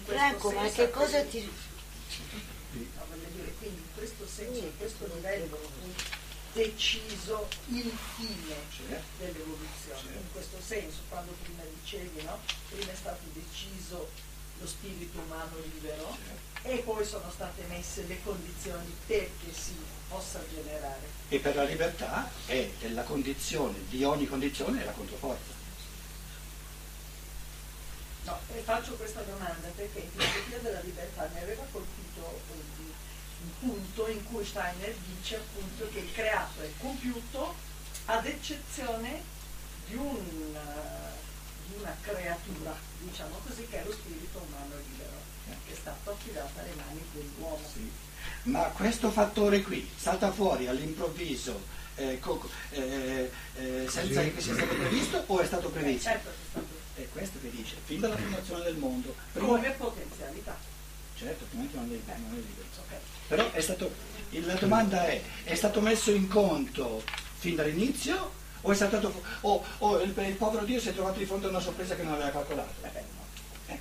Franco, 0.04 0.50
ma 0.50 0.68
che 0.68 0.90
cosa 0.90 1.22
ti... 1.24 1.40
No, 1.40 3.06
dire, 3.34 3.54
quindi 3.58 3.80
in 3.80 3.94
questo 3.94 4.26
senso, 4.26 4.58
in 4.58 4.76
questo 4.76 5.06
livello 5.14 5.58
deciso 6.52 7.48
il 7.68 7.92
fine 8.16 8.54
certo. 8.70 9.04
dell'evoluzione, 9.18 10.00
certo. 10.00 10.18
in 10.18 10.32
questo 10.32 10.56
senso, 10.60 10.98
quando 11.08 11.32
prima 11.42 11.62
dicevi, 11.80 12.22
no? 12.22 12.38
prima 12.68 12.92
è 12.92 12.94
stato 12.94 13.22
deciso 13.32 14.10
lo 14.58 14.66
spirito 14.66 15.18
umano 15.18 15.56
libero 15.72 16.16
certo. 16.24 16.68
e 16.68 16.78
poi 16.82 17.04
sono 17.04 17.30
state 17.30 17.64
messe 17.68 18.06
le 18.06 18.22
condizioni 18.22 18.94
perché 19.06 19.52
si 19.52 19.74
possa 20.08 20.40
generare. 20.52 21.00
E 21.28 21.38
per 21.38 21.56
la 21.56 21.64
libertà 21.64 22.30
è 22.46 22.70
la 22.92 23.02
condizione 23.02 23.78
di 23.88 24.04
ogni 24.04 24.26
condizione 24.26 24.82
è 24.82 24.84
la 24.84 24.92
controforza. 24.92 25.60
No, 28.24 28.38
e 28.54 28.60
faccio 28.60 28.92
questa 28.92 29.22
domanda 29.22 29.68
perché 29.74 29.98
in 29.98 30.10
filosofia 30.10 30.58
della 30.58 30.80
libertà 30.80 31.28
mi 31.32 31.40
aveva 31.40 31.64
colpito 31.72 32.40
un 32.52 32.92
punto 33.58 34.08
in 34.08 34.24
cui 34.24 34.44
Steiner 34.44 34.94
dice 35.16 35.36
appunto 35.36 35.88
che 35.92 35.98
il 36.00 36.12
creato 36.12 36.62
è 36.62 36.70
compiuto 36.78 37.54
ad 38.06 38.26
eccezione 38.26 39.22
di, 39.86 39.94
un, 39.94 40.58
di 41.66 41.74
una 41.78 41.96
creatura, 42.00 42.74
diciamo 42.98 43.38
così, 43.46 43.66
che 43.68 43.82
è 43.82 43.84
lo 43.84 43.92
spirito 43.92 44.44
umano 44.46 44.74
libero, 44.88 45.20
che 45.66 45.74
stato 45.74 46.10
affidato 46.10 46.58
alle 46.58 46.74
mani 46.74 47.02
dell'uomo. 47.12 47.60
Sì. 47.72 47.90
Ma 48.44 48.64
questo 48.68 49.10
fattore 49.10 49.62
qui 49.62 49.88
salta 49.96 50.32
fuori 50.32 50.66
all'improvviso 50.66 51.80
eh, 51.96 52.18
eh, 52.70 53.30
eh, 53.56 53.86
senza 53.88 54.22
che 54.22 54.40
sia 54.40 54.54
stato 54.54 54.74
previsto 54.74 55.22
o 55.26 55.40
è 55.40 55.46
stato 55.46 55.68
previsto? 55.68 56.08
Certo 56.08 56.28
è 56.28 56.32
stato 56.50 56.66
È 56.94 57.08
questo 57.12 57.38
che 57.40 57.50
dice, 57.50 57.76
fin 57.84 58.00
dalla 58.00 58.16
formazione 58.16 58.64
del 58.64 58.76
mondo. 58.76 59.14
Prima, 59.32 59.46
come 59.46 59.70
potenzialità. 59.70 60.56
certo, 61.16 61.44
prima 61.50 61.68
non 61.74 61.84
è, 61.84 62.18
non 62.18 62.32
è 62.32 62.36
libero. 62.36 62.66
Ok. 62.78 62.96
Però 63.32 63.50
stato, 63.60 63.90
la 64.28 64.52
domanda 64.56 65.06
è, 65.06 65.18
è 65.44 65.54
stato 65.54 65.80
messo 65.80 66.10
in 66.10 66.28
conto 66.28 67.02
fin 67.38 67.54
dall'inizio 67.54 68.30
o 68.60 68.74
stato, 68.74 69.22
o, 69.40 69.64
o 69.78 70.00
il, 70.02 70.12
il 70.14 70.34
povero 70.34 70.66
Dio 70.66 70.78
si 70.78 70.90
è 70.90 70.92
trovato 70.92 71.18
di 71.18 71.24
fronte 71.24 71.46
a 71.46 71.48
una 71.48 71.58
sorpresa 71.60 71.96
che 71.96 72.02
non 72.02 72.12
aveva 72.12 72.28
calcolato? 72.28 72.74
Eh, 72.82 72.90
no. 73.16 73.72
Eh, 73.74 73.78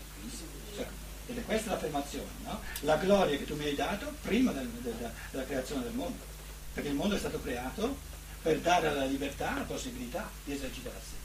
cioè, 0.74 0.88
ed 1.28 1.38
è 1.38 1.44
questa 1.44 1.72
l'affermazione, 1.72 2.30
no? 2.46 2.62
La 2.80 2.96
gloria 2.96 3.38
che 3.38 3.44
tu 3.44 3.58
mi 3.58 3.66
hai 3.66 3.76
dato 3.76 4.14
prima 4.22 4.54
del- 4.54 4.70
del- 4.70 5.12
della 5.32 5.44
creazione 5.44 5.84
del 5.84 5.94
mondo. 5.96 6.24
Perché 6.74 6.88
il 6.88 6.96
mondo 6.96 7.16
è 7.16 7.20
stato 7.20 7.42
creato 7.42 7.98
per 8.42 8.58
dare 8.60 8.88
alla 8.88 9.04
libertà 9.04 9.54
la 9.58 9.64
possibilità 9.64 10.30
di 10.46 10.54
esercitarsi. 10.54 11.20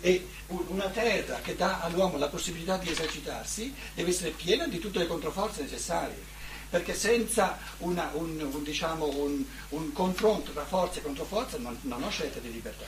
E 0.00 0.26
un- 0.46 0.64
una 0.68 0.88
terra 0.88 1.36
che 1.42 1.54
dà 1.54 1.82
all'uomo 1.82 2.16
la 2.16 2.28
possibilità 2.28 2.78
di 2.78 2.88
esercitarsi 2.90 3.74
deve 3.94 4.08
essere 4.08 4.30
piena 4.30 4.66
di 4.66 4.78
tutte 4.78 5.00
le 5.00 5.06
controforze 5.06 5.60
necessarie, 5.60 6.32
perché 6.74 6.92
senza 6.96 7.56
una- 7.78 8.10
un, 8.14 8.40
un, 8.52 8.62
diciamo, 8.64 9.06
un- 9.06 9.44
un 9.68 9.92
confronto 9.92 10.50
tra 10.50 10.64
forza 10.64 10.98
e 10.98 11.02
controforza 11.02 11.56
non, 11.58 11.78
non 11.82 12.02
ho 12.02 12.10
scelta 12.10 12.40
di 12.40 12.50
libertà. 12.50 12.84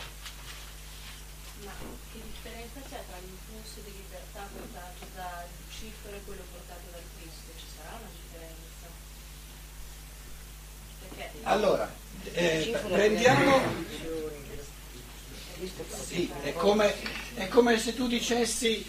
Ma 1.64 1.70
che 2.12 2.18
differenza 2.32 2.80
c'è 2.80 3.00
tra 3.06 3.16
l'impulso 3.20 3.78
di 3.84 3.92
libertà 3.94 4.48
portato 4.52 5.06
da 5.14 5.44
Lucifero 5.68 6.16
e 6.16 6.20
quello 6.24 6.42
portato 6.50 6.80
dal 6.90 7.00
Cristo? 7.16 7.52
Ci 7.56 7.64
sarà 7.76 7.90
una 7.94 8.10
differenza? 8.10 8.86
Perché 11.08 11.30
Allora, 11.44 11.94
eh, 12.32 12.76
prendiamo... 12.88 13.84
Sì, 16.08 16.28
è 16.42 16.52
come, 16.54 16.92
è 17.34 17.46
come 17.48 17.78
se 17.78 17.94
tu 17.94 18.08
dicessi, 18.08 18.84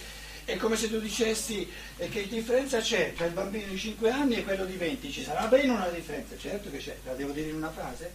è 0.47 0.55
come 0.55 0.77
se 0.77 0.89
tu 0.89 1.01
dicessi 1.01 1.69
eh, 1.97 2.07
che 2.07 2.25
differenza 2.25 2.79
c'è 2.79 3.11
tra 3.13 3.25
il 3.25 3.33
bambino 3.33 3.67
di 3.67 3.77
5 3.77 4.09
anni 4.09 4.35
e 4.37 4.43
quello 4.45 4.63
di 4.63 4.77
20. 4.77 5.11
Ci 5.11 5.23
sarà 5.25 5.45
bene 5.47 5.73
una 5.73 5.89
differenza? 5.89 6.37
Certo 6.37 6.71
che 6.71 6.77
c'è, 6.77 6.97
la 7.03 7.13
devo 7.15 7.33
dire 7.33 7.49
in 7.49 7.55
una 7.55 7.69
frase? 7.69 8.13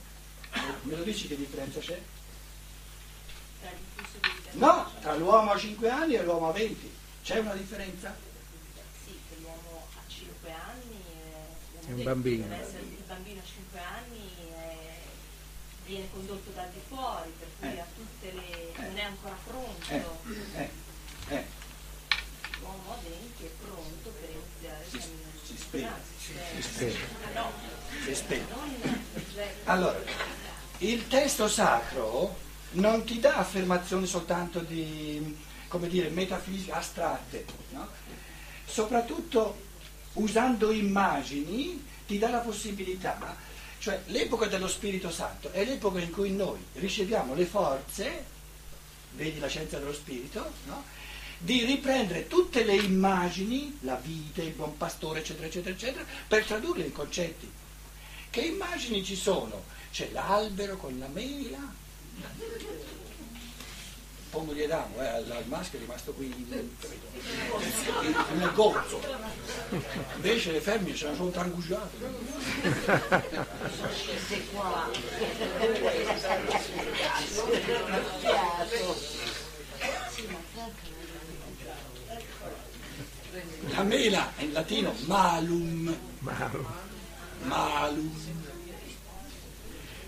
Me 0.83 0.97
lo 0.97 1.03
dici 1.03 1.29
che 1.29 1.37
differenza 1.37 1.79
c'è? 1.81 2.01
No, 4.53 4.91
tra 5.03 5.15
l'uomo 5.15 5.51
a 5.53 5.59
5 5.59 5.89
anni 5.91 6.15
e 6.15 6.23
l'uomo 6.23 6.49
a 6.49 6.53
20. 6.53 6.91
C'è 7.23 7.39
una 7.39 7.53
differenza? 7.55 8.17
Sì, 9.05 9.13
che 9.29 9.37
l'uomo 9.41 9.87
a 9.95 10.01
5 10.11 10.51
anni 10.53 11.03
eh, 11.85 11.87
È 11.87 11.93
un 11.93 12.03
bambino. 12.03 12.45
il 12.47 13.03
bambino 13.07 13.41
a 13.41 13.45
5 13.45 13.79
anni 13.79 14.31
eh, 14.57 14.97
viene 15.85 16.09
condotto 16.11 16.51
dal 16.53 16.71
di 16.71 16.81
fuori, 16.89 17.31
per 17.39 17.49
cui 17.59 17.77
Eh. 17.77 17.81
ha 17.81 17.87
tutte 17.95 18.33
le. 18.33 18.73
Eh. 18.75 18.83
non 18.89 18.97
è 18.97 19.03
ancora 19.03 19.37
pronto. 19.45 20.21
Eh, 20.57 20.69
eh. 21.29 21.61
L'uomo 22.61 22.93
a 22.93 22.99
20 23.03 23.45
è 23.45 23.51
pronto 23.61 24.11
per 24.21 24.29
iniziare 24.31 24.85
Si- 24.89 24.97
il 24.97 25.03
cammino 25.03 25.31
si 25.43 25.53
di 25.55 25.59
spera, 25.59 25.99
spera. 26.91 28.45
non 28.55 29.09
progetto. 29.13 29.71
Allora, 29.71 29.99
il 30.79 31.07
testo 31.09 31.49
sacro 31.49 32.37
non 32.73 33.05
ti 33.05 33.21
dà 33.21 33.37
affermazioni 33.37 34.07
soltanto 34.07 34.61
di, 34.61 35.37
come 35.69 35.89
dire, 35.89 36.09
metafisiche 36.09 36.73
astratte, 36.73 37.45
no? 37.71 37.89
soprattutto 38.65 39.71
usando 40.15 40.73
immagini 40.73 41.87
ti 42.07 42.19
dà 42.19 42.31
la 42.31 42.39
possibilità, 42.39 43.37
cioè 43.79 44.01
l'epoca 44.07 44.47
dello 44.47 44.69
Spirito 44.69 45.11
Santo 45.11 45.51
è 45.53 45.65
l'epoca 45.65 46.01
in 46.01 46.11
cui 46.11 46.33
noi 46.33 46.59
riceviamo 46.75 47.35
le 47.35 47.45
forze, 47.45 48.25
vedi 49.13 49.39
la 49.39 49.49
scienza 49.49 49.79
dello 49.79 49.93
Spirito, 49.93 50.53
no? 50.67 50.85
Di 51.43 51.65
riprendere 51.65 52.29
tutte 52.29 52.63
le 52.63 52.77
immagini, 52.77 53.77
la 53.81 53.97
vita, 53.97 54.43
il 54.43 54.53
buon 54.53 54.77
pastore, 54.77 55.21
eccetera, 55.21 55.47
eccetera, 55.47 55.75
eccetera, 55.75 56.05
per 56.29 56.45
tradurle 56.45 56.85
in 56.85 56.93
concetti. 56.93 57.51
Che 58.31 58.41
immagini 58.41 59.03
ci 59.05 59.17
sono? 59.17 59.65
C'è 59.91 60.11
l'albero 60.13 60.77
con 60.77 60.97
la 60.99 61.09
mela. 61.09 61.59
Un 64.31 64.47
po' 64.47 64.55
gli 64.55 64.63
Adamo, 64.63 65.03
eh, 65.03 65.07
al, 65.09 65.45
maschio 65.47 65.79
è 65.79 65.83
rimasto 65.83 66.13
qui 66.13 66.33
nel 66.49 66.71
gozzo. 68.55 69.01
Invece 70.15 70.53
le 70.53 70.61
femmine 70.61 70.97
se 70.97 71.09
ne 71.09 71.17
sono 71.17 71.31
trangugiate. 71.31 71.99
Scese 73.93 74.47
qua. 74.53 74.89
Sì, 80.09 80.27
ma 80.29 80.39
Franco 80.55 80.93
La 83.73 83.83
mela 83.85 84.31
è 84.37 84.43
in 84.43 84.53
latino 84.53 84.95
malum. 85.07 85.99
Ma 86.19 86.51
malum. 87.45 88.23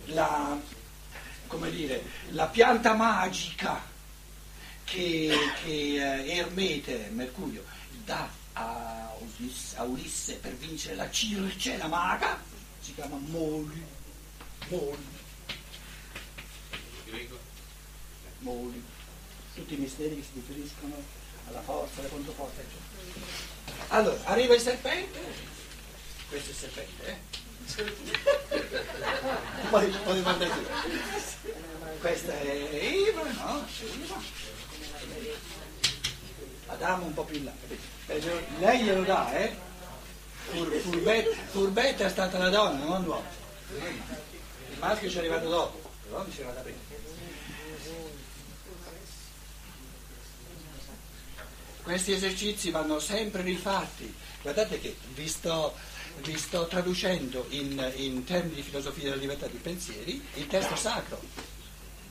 La, 0.09 0.61
come 1.47 1.71
dire, 1.71 2.05
la 2.33 2.47
pianta 2.49 2.93
magica 2.93 3.81
che, 4.85 5.35
che 5.65 5.71
eh, 5.71 6.37
Ermete, 6.37 7.09
Mercurio, 7.11 7.65
dà 8.05 8.29
a 8.53 9.15
Ulisse, 9.19 9.77
a 9.79 9.85
Ulisse 9.85 10.35
per 10.35 10.55
vincere 10.57 10.97
la 10.97 11.11
Circe, 11.11 11.79
la 11.79 11.87
maga, 11.87 12.39
si 12.81 12.93
chiama 12.93 13.17
Moli. 13.17 13.83
Moli. 14.69 15.07
Moli. 18.41 18.85
Tutti 19.55 19.73
i 19.73 19.79
misteri 19.79 20.17
che 20.17 20.23
si 20.23 20.31
riferiscono 20.35 21.23
alla 21.49 21.63
forza, 21.63 22.01
alla 22.01 22.09
controforza, 22.09 22.61
eccetera. 22.61 22.83
Allora, 23.89 24.19
arriva 24.25 24.55
il 24.55 24.61
serpente, 24.61 25.19
questo 26.29 26.49
è 26.49 26.53
il 26.53 26.59
serpente, 26.59 27.07
eh? 27.07 27.17
poi, 29.71 29.87
poi 30.05 30.21
guarda 30.21 30.47
tu. 30.47 30.67
Questa 32.01 32.33
è 32.33 32.69
Eva, 32.73 33.23
no? 33.23 33.67
Adamo 36.67 37.07
un 37.07 37.15
po' 37.15 37.25
più 37.25 37.37
in 37.37 37.45
là, 37.45 37.53
capito? 37.61 37.83
Eh, 38.07 38.21
Lei 38.59 38.83
glielo 38.83 39.03
dà, 39.03 39.33
eh? 39.33 39.57
Fur- 40.51 40.77
furbetta, 40.77 41.37
furbetta 41.51 42.05
è 42.05 42.09
stata 42.09 42.39
la 42.39 42.51
donna, 42.51 42.85
non 42.85 43.05
l'uomo. 43.05 43.25
Il 43.71 44.79
maschio 44.79 45.09
ci 45.09 45.17
è 45.17 45.21
arrivato 45.21 45.49
dopo, 45.49 45.91
l'uomo 46.09 46.31
ci 46.31 46.41
è 46.41 46.45
arrivato 46.45 46.63
prima. 46.63 46.79
Questi 51.85 52.13
esercizi 52.13 52.71
vanno 52.71 52.99
sempre 52.99 53.43
rifatti. 53.43 54.13
Guardate 54.41 54.81
che 54.81 54.97
vi 55.15 55.29
sto, 55.29 55.75
vi 56.23 56.37
sto 56.39 56.67
traducendo 56.67 57.45
in, 57.51 57.93
in 57.97 58.25
termini 58.25 58.55
di 58.57 58.63
filosofia 58.63 59.05
della 59.05 59.17
libertà 59.17 59.47
di 59.49 59.59
pensieri 59.59 60.23
il 60.37 60.47
testo 60.47 60.77
sacro, 60.77 61.21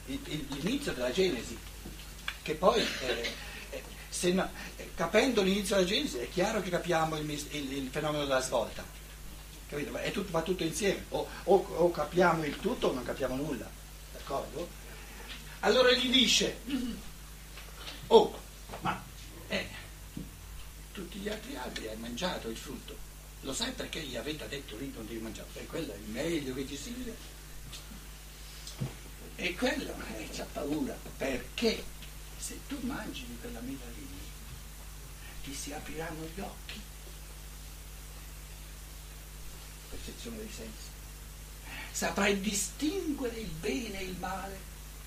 il- 0.05 0.45
l'inizio 0.61 0.93
della 0.93 1.11
Genesi, 1.11 1.57
che 2.43 2.53
poi, 2.53 2.81
eh, 3.01 3.31
eh, 3.71 4.31
no- 4.31 4.47
eh, 4.77 4.91
capendo 4.95 5.41
l'inizio 5.41 5.75
della 5.75 5.87
Genesi, 5.87 6.17
è 6.17 6.29
chiaro 6.29 6.61
che 6.61 6.69
capiamo 6.69 7.17
il, 7.17 7.27
il- 7.29 7.89
fenomeno 7.91 8.25
della 8.25 8.41
svolta. 8.41 8.85
Tutto- 10.11 10.29
va 10.29 10.41
tutto 10.43 10.61
insieme, 10.63 11.05
o, 11.09 11.27
o- 11.45 11.65
o 11.77 11.89
capiamo 11.89 12.45
il 12.45 12.57
tutto 12.59 12.89
o 12.89 12.93
non 12.93 13.03
capiamo 13.03 13.35
nulla, 13.35 13.67
d'accordo? 14.11 14.69
Allora 15.61 15.91
gli 15.93 16.11
dice, 16.11 16.57
oh, 18.07 18.39
ma 18.81 19.01
eh, 19.59 19.67
tutti 20.91 21.19
gli 21.19 21.29
altri 21.29 21.55
alberi 21.55 21.87
hai 21.87 21.97
mangiato 21.97 22.49
il 22.49 22.57
frutto, 22.57 22.97
lo 23.41 23.53
sai 23.53 23.71
perché 23.71 24.01
gli 24.01 24.15
avete 24.15 24.47
detto 24.47 24.77
lì 24.77 24.91
non 24.93 25.05
devi 25.05 25.19
mangiare? 25.19 25.49
Perché 25.53 25.67
quello 25.67 25.93
è 25.93 25.97
il 25.97 26.09
meglio 26.09 26.53
che 26.53 26.67
ci 26.67 26.77
sia. 26.77 27.31
E 29.35 29.55
quello 29.55 29.93
eh, 30.15 30.29
c'ha 30.31 30.45
paura, 30.45 30.97
perché 31.17 31.83
se 32.37 32.59
tu 32.67 32.77
mangi 32.81 33.25
di 33.25 33.37
quella 33.39 33.59
mela 33.59 33.85
lì, 33.95 34.07
ti 35.43 35.53
si 35.53 35.73
apriranno 35.73 36.27
gli 36.33 36.39
occhi. 36.39 36.79
Percezione 39.89 40.37
dei 40.37 40.51
sensi. 40.51 40.91
Saprai 41.91 42.39
distinguere 42.39 43.39
il 43.39 43.49
bene 43.59 43.99
e 43.99 44.03
il 44.03 44.17
male. 44.17 44.57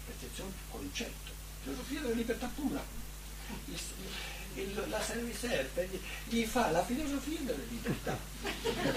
Percezione, 0.06 0.52
concetto. 0.70 1.32
Filosofia 1.62 2.00
della 2.00 2.14
libertà 2.14 2.46
pura. 2.54 2.84
Il- 4.56 4.84
la 4.88 5.00
Serviserpe 5.00 5.88
gli, 5.90 6.00
gli 6.36 6.44
fa 6.44 6.70
la 6.70 6.84
filosofia 6.84 7.38
della 7.42 7.62
libertà. 7.68 8.18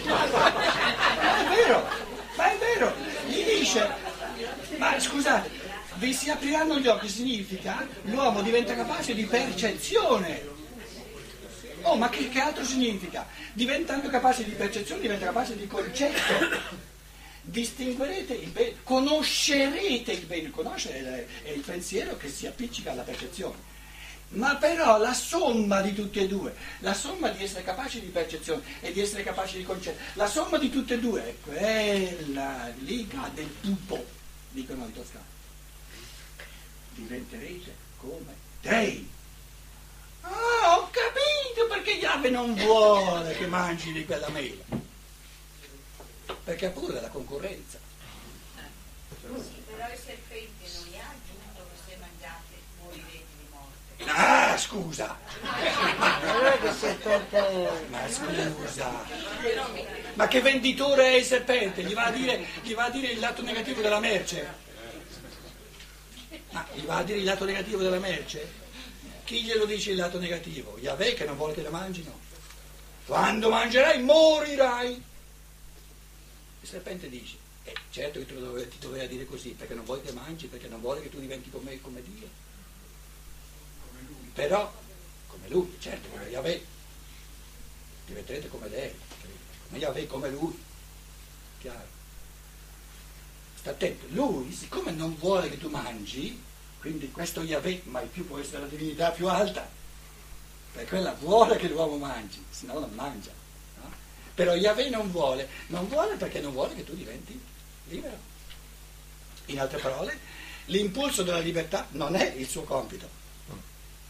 Ma 0.06 1.46
è 1.46 1.56
vero, 1.56 1.88
ma 2.36 2.52
è 2.52 2.58
vero, 2.58 2.94
gli 3.28 3.44
dice, 3.44 3.88
ma 4.78 5.00
scusate, 5.00 5.50
vi 5.96 6.14
si 6.14 6.30
apriranno 6.30 6.80
gli 6.80 6.88
occhi 6.88 7.10
significa 7.10 7.86
l'uomo 8.04 8.42
diventa 8.42 8.76
capace 8.76 9.14
di 9.14 9.26
percezione. 9.26 10.58
Oh, 11.84 11.96
ma 11.96 12.10
che, 12.10 12.30
che 12.30 12.40
altro 12.40 12.64
significa? 12.64 13.26
Diventando 13.54 14.10
capaci 14.10 14.44
di 14.44 14.52
percezione, 14.52 15.02
diventa 15.02 15.26
capace 15.26 15.56
di 15.56 15.66
concetto. 15.66 16.78
Distinguerete 17.42 18.34
il 18.34 18.50
bene, 18.50 18.76
conoscerete 18.84 20.12
il 20.12 20.26
bene, 20.26 20.52
conoscere 20.52 21.28
è 21.42 21.50
il 21.50 21.62
pensiero 21.62 22.16
che 22.18 22.30
si 22.30 22.46
appiccica 22.46 22.92
alla 22.92 23.02
percezione. 23.02 23.69
Ma 24.30 24.56
però 24.58 25.00
la 25.00 25.14
somma 25.14 25.82
di 25.82 25.94
tutti 25.94 26.20
e 26.20 26.28
due, 26.28 26.56
la 26.80 26.94
somma 26.94 27.30
di 27.30 27.44
essere 27.44 27.64
capaci 27.64 28.00
di 28.00 28.08
percezione 28.08 28.62
e 28.80 28.92
di 28.92 29.02
essere 29.02 29.24
capaci 29.24 29.58
di 29.58 29.64
concetto, 29.64 30.00
la 30.14 30.28
somma 30.28 30.60
di 30.60 30.70
tutte 30.70 30.94
e 30.94 31.00
due 31.00 31.26
è 31.26 31.36
quella 31.44 32.72
liga 32.80 33.30
del 33.34 33.48
pupo, 33.48 34.06
dicono 34.50 34.86
i 34.86 34.94
toscani. 34.94 35.26
Diventerete 36.94 37.76
come 37.98 38.36
dei. 38.62 39.10
Ah, 40.22 40.78
ho 40.78 40.90
capito 40.92 41.68
perché 41.68 41.92
Yahweh 41.92 42.30
non 42.30 42.54
vuole 42.54 43.36
che 43.36 43.48
mangi 43.48 43.92
di 43.92 44.06
quella 44.06 44.30
mela. 44.30 44.64
Perché 46.44 46.68
ha 46.68 46.70
paura 46.70 46.94
della 46.94 47.10
concorrenza. 47.10 47.80
Sì, 49.22 49.64
però 49.66 49.88
il 49.92 50.00
serpente 50.04 50.70
non 50.74 50.86
gli 50.86 50.98
ha 50.98 51.10
aggiunto 51.10 51.68
che 51.70 51.92
se 51.92 51.98
mangiate 52.00 52.56
morirete 52.82 53.26
di 53.38 53.48
morte. 53.52 53.89
Ah, 54.06 54.58
scusa, 54.58 55.18
ma 57.90 58.08
scusa. 58.10 59.06
Ma 60.14 60.28
che 60.28 60.42
venditore 60.42 61.12
è 61.12 61.16
il 61.16 61.26
serpente? 61.26 61.84
Gli 61.84 61.94
va 61.94 62.06
a 62.06 62.12
dire, 62.12 62.46
gli 62.62 62.74
va 62.74 62.86
a 62.86 62.90
dire 62.90 63.08
il 63.08 63.20
lato 63.20 63.42
negativo 63.42 63.82
della 63.82 64.00
merce? 64.00 64.68
Ma 66.52 66.66
gli 66.74 66.86
va 66.86 66.98
a 66.98 67.04
dire 67.04 67.20
il 67.20 67.26
lato 67.26 67.46
negativo 67.46 67.82
della 67.82 68.00
merce? 68.00 68.68
Chi 69.26 69.44
glielo 69.44 69.66
dice 69.66 69.92
il 69.92 69.98
lato 69.98 70.18
negativo? 70.18 70.78
Yahweh 70.80 71.14
che 71.14 71.26
non 71.26 71.36
vuole 71.36 71.54
che 71.54 71.62
la 71.62 71.70
mangino. 71.70 72.18
Quando 73.06 73.50
mangerai 73.50 74.02
morirai. 74.02 75.04
Il 76.62 76.68
serpente 76.68 77.10
dice, 77.10 77.38
eh, 77.64 77.74
certo 77.92 78.20
che 78.20 78.26
ti 78.26 78.78
doveva 78.80 79.06
dire 79.06 79.26
così, 79.26 79.50
perché 79.50 79.74
non 79.74 79.86
vuole 79.86 80.02
che 80.02 80.12
mangi, 80.14 80.48
perché 80.48 80.68
non 80.68 80.80
vuole 80.82 81.02
che 81.02 81.10
tu 81.10 81.20
diventi 81.20 81.50
come, 81.50 81.80
come 81.82 82.02
Dio. 82.02 82.48
Però, 84.40 84.72
come 85.28 85.50
lui, 85.50 85.76
certo, 85.80 86.08
come 86.08 86.24
Yahweh, 86.30 86.66
diventerete 88.06 88.48
come 88.48 88.70
lei, 88.70 88.96
come 89.68 89.80
Yahweh, 89.80 90.08
come 90.08 90.30
lui. 90.30 90.58
Chiaro? 91.60 91.88
Sta 93.56 93.72
attento, 93.72 94.06
lui, 94.12 94.54
siccome 94.54 94.92
non 94.92 95.18
vuole 95.18 95.50
che 95.50 95.58
tu 95.58 95.68
mangi, 95.68 96.42
quindi 96.80 97.12
questo 97.12 97.42
Yahweh 97.42 97.82
mai 97.88 98.08
più 98.08 98.26
può 98.26 98.38
essere 98.38 98.62
la 98.62 98.68
divinità 98.68 99.12
più 99.12 99.28
alta, 99.28 99.70
perché 100.72 100.88
quella 100.88 101.12
vuole 101.16 101.58
che 101.58 101.68
l'uomo 101.68 101.98
mangi, 101.98 102.42
se 102.50 102.66
no 102.66 102.80
non 102.80 102.92
mangia. 102.92 103.34
no? 103.82 103.92
Però 104.36 104.56
Yahweh 104.56 104.88
non 104.88 105.12
vuole, 105.12 105.50
non 105.68 105.86
vuole 105.90 106.16
perché 106.16 106.40
non 106.40 106.54
vuole 106.54 106.76
che 106.76 106.86
tu 106.86 106.96
diventi 106.96 107.38
libero. 107.90 108.18
In 109.48 109.60
altre 109.60 109.80
parole, 109.80 110.18
l'impulso 110.68 111.24
della 111.24 111.40
libertà 111.40 111.88
non 111.92 112.16
è 112.16 112.36
il 112.36 112.48
suo 112.48 112.64
compito. 112.64 113.19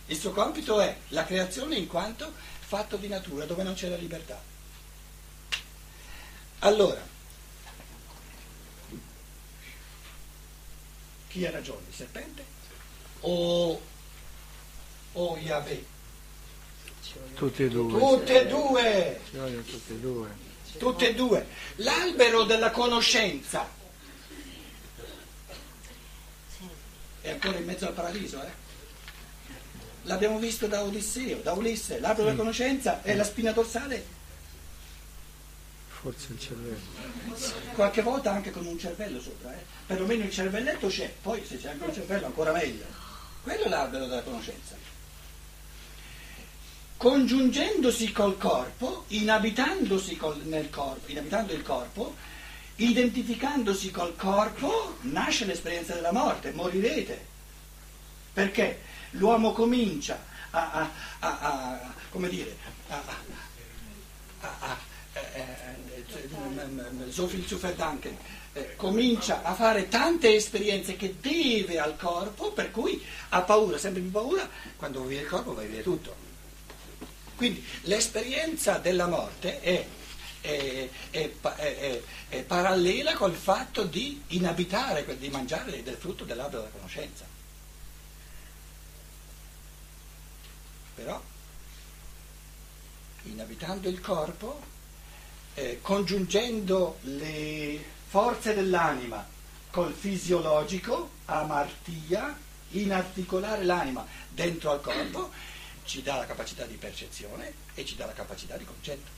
Il 0.09 0.17
suo 0.17 0.31
compito 0.31 0.79
è 0.81 0.95
la 1.09 1.23
creazione 1.23 1.75
in 1.75 1.85
quanto 1.85 2.33
fatto 2.59 2.97
di 2.97 3.07
natura, 3.07 3.45
dove 3.45 3.61
non 3.61 3.75
c'è 3.75 3.89
la 3.89 3.95
libertà. 3.95 4.41
Allora, 6.59 6.99
chi 11.27 11.45
ha 11.45 11.51
ragione, 11.51 11.85
il 11.87 11.93
serpente 11.93 12.43
o, 13.19 13.81
o 15.13 15.37
Yahweh? 15.37 15.85
Tutti 17.35 17.63
e 17.63 17.69
due. 17.69 17.99
Tutte 17.99 18.41
e 18.41 18.47
due! 18.47 19.21
Tutti 19.31 19.93
e 19.93 19.99
due. 19.99 20.37
Tutte 20.79 21.09
e 21.09 21.13
due. 21.13 21.47
L'albero 21.75 22.45
della 22.45 22.71
conoscenza 22.71 23.69
è 27.21 27.29
ancora 27.29 27.57
in 27.59 27.65
mezzo 27.65 27.85
al 27.85 27.93
paradiso, 27.93 28.41
eh? 28.41 28.68
L'abbiamo 30.03 30.39
visto 30.39 30.67
da 30.67 30.81
Odisseo, 30.83 31.37
da 31.41 31.51
Ulisse. 31.53 31.99
L'albero 31.99 32.25
della 32.29 32.37
conoscenza 32.37 33.01
è 33.01 33.13
la 33.15 33.23
spina 33.23 33.51
dorsale, 33.51 34.17
Forse 36.01 36.27
il 36.31 36.39
cervello. 36.39 36.77
qualche 37.73 38.01
volta 38.01 38.31
anche 38.31 38.51
con 38.51 38.65
un 38.65 38.79
cervello 38.79 39.19
sopra, 39.19 39.53
eh? 39.53 39.61
Perlomeno 39.85 40.23
il 40.23 40.31
cervelletto 40.31 40.87
c'è, 40.87 41.13
poi 41.21 41.43
se 41.45 41.57
c'è 41.57 41.71
anche 41.71 41.83
un 41.83 41.93
cervello 41.93 42.25
ancora 42.27 42.53
meglio. 42.53 42.85
Quello 43.43 43.63
è 43.65 43.67
l'albero 43.69 44.05
della 44.07 44.21
conoscenza. 44.21 44.75
Congiungendosi 46.95 48.11
col 48.11 48.37
corpo, 48.37 49.05
inabitandosi 49.09 50.15
col- 50.17 50.41
nel 50.45 50.69
corpo, 50.69 51.11
inabitando 51.11 51.53
il 51.53 51.61
corpo, 51.63 52.15
identificandosi 52.75 53.91
col 53.91 54.15
corpo, 54.15 54.97
nasce 55.01 55.45
l'esperienza 55.45 55.93
della 55.93 56.11
morte, 56.13 56.51
morirete. 56.51 57.25
Perché 58.33 58.81
l'uomo 59.11 59.51
comincia 59.53 60.23
a, 60.51 60.71
a- 60.71 60.91
a- 61.19 61.39
a- 61.39 61.93
dire, 62.29 62.57
eh, 65.13 65.19
eh, 65.23 67.11
so 67.11 67.27
viel 67.27 67.45
zu 67.45 67.57
verdanken, 67.57 68.15
eh, 68.53 68.75
comincia 68.75 69.41
a 69.43 69.53
fare 69.53 69.87
tante 69.89 70.33
esperienze 70.33 70.95
che 70.95 71.15
deve 71.19 71.79
al 71.79 71.97
corpo, 71.97 72.51
per 72.51 72.71
cui 72.71 73.03
ha 73.29 73.41
paura, 73.41 73.77
sempre 73.77 74.01
più 74.01 74.11
paura, 74.11 74.47
quando 74.77 75.03
via 75.03 75.21
il 75.21 75.27
corpo 75.27 75.53
va 75.53 75.61
via 75.63 75.81
tutto. 75.81 76.15
Quindi 77.35 77.63
l'esperienza 77.83 78.77
della 78.79 79.07
morte 79.07 79.59
è, 79.61 79.85
è- 80.41 80.89
è- 81.11 82.01
è 82.29 82.41
parallela 82.43 83.13
col 83.13 83.33
fatto 83.35 83.83
di 83.83 84.21
inabitare, 84.27 85.05
di 85.17 85.29
mangiare 85.29 85.81
del 85.83 85.95
frutto 85.95 86.23
dell'albero 86.25 86.61
della 86.63 86.73
conoscenza. 86.73 87.25
Però, 90.99 91.23
inabitando 93.23 93.87
il 93.87 94.01
corpo, 94.01 94.61
eh, 95.53 95.79
congiungendo 95.81 96.97
le 97.03 97.81
forze 98.07 98.53
dell'anima 98.53 99.25
col 99.71 99.93
fisiologico, 99.93 101.11
amartia, 101.25 102.37
inarticolare 102.71 103.63
l'anima 103.63 104.05
dentro 104.27 104.71
al 104.71 104.81
corpo, 104.81 105.31
ci 105.85 106.01
dà 106.01 106.17
la 106.17 106.25
capacità 106.25 106.65
di 106.65 106.75
percezione 106.75 107.53
e 107.75 107.85
ci 107.85 107.95
dà 107.95 108.05
la 108.05 108.13
capacità 108.13 108.57
di 108.57 108.65
concetto. 108.65 109.17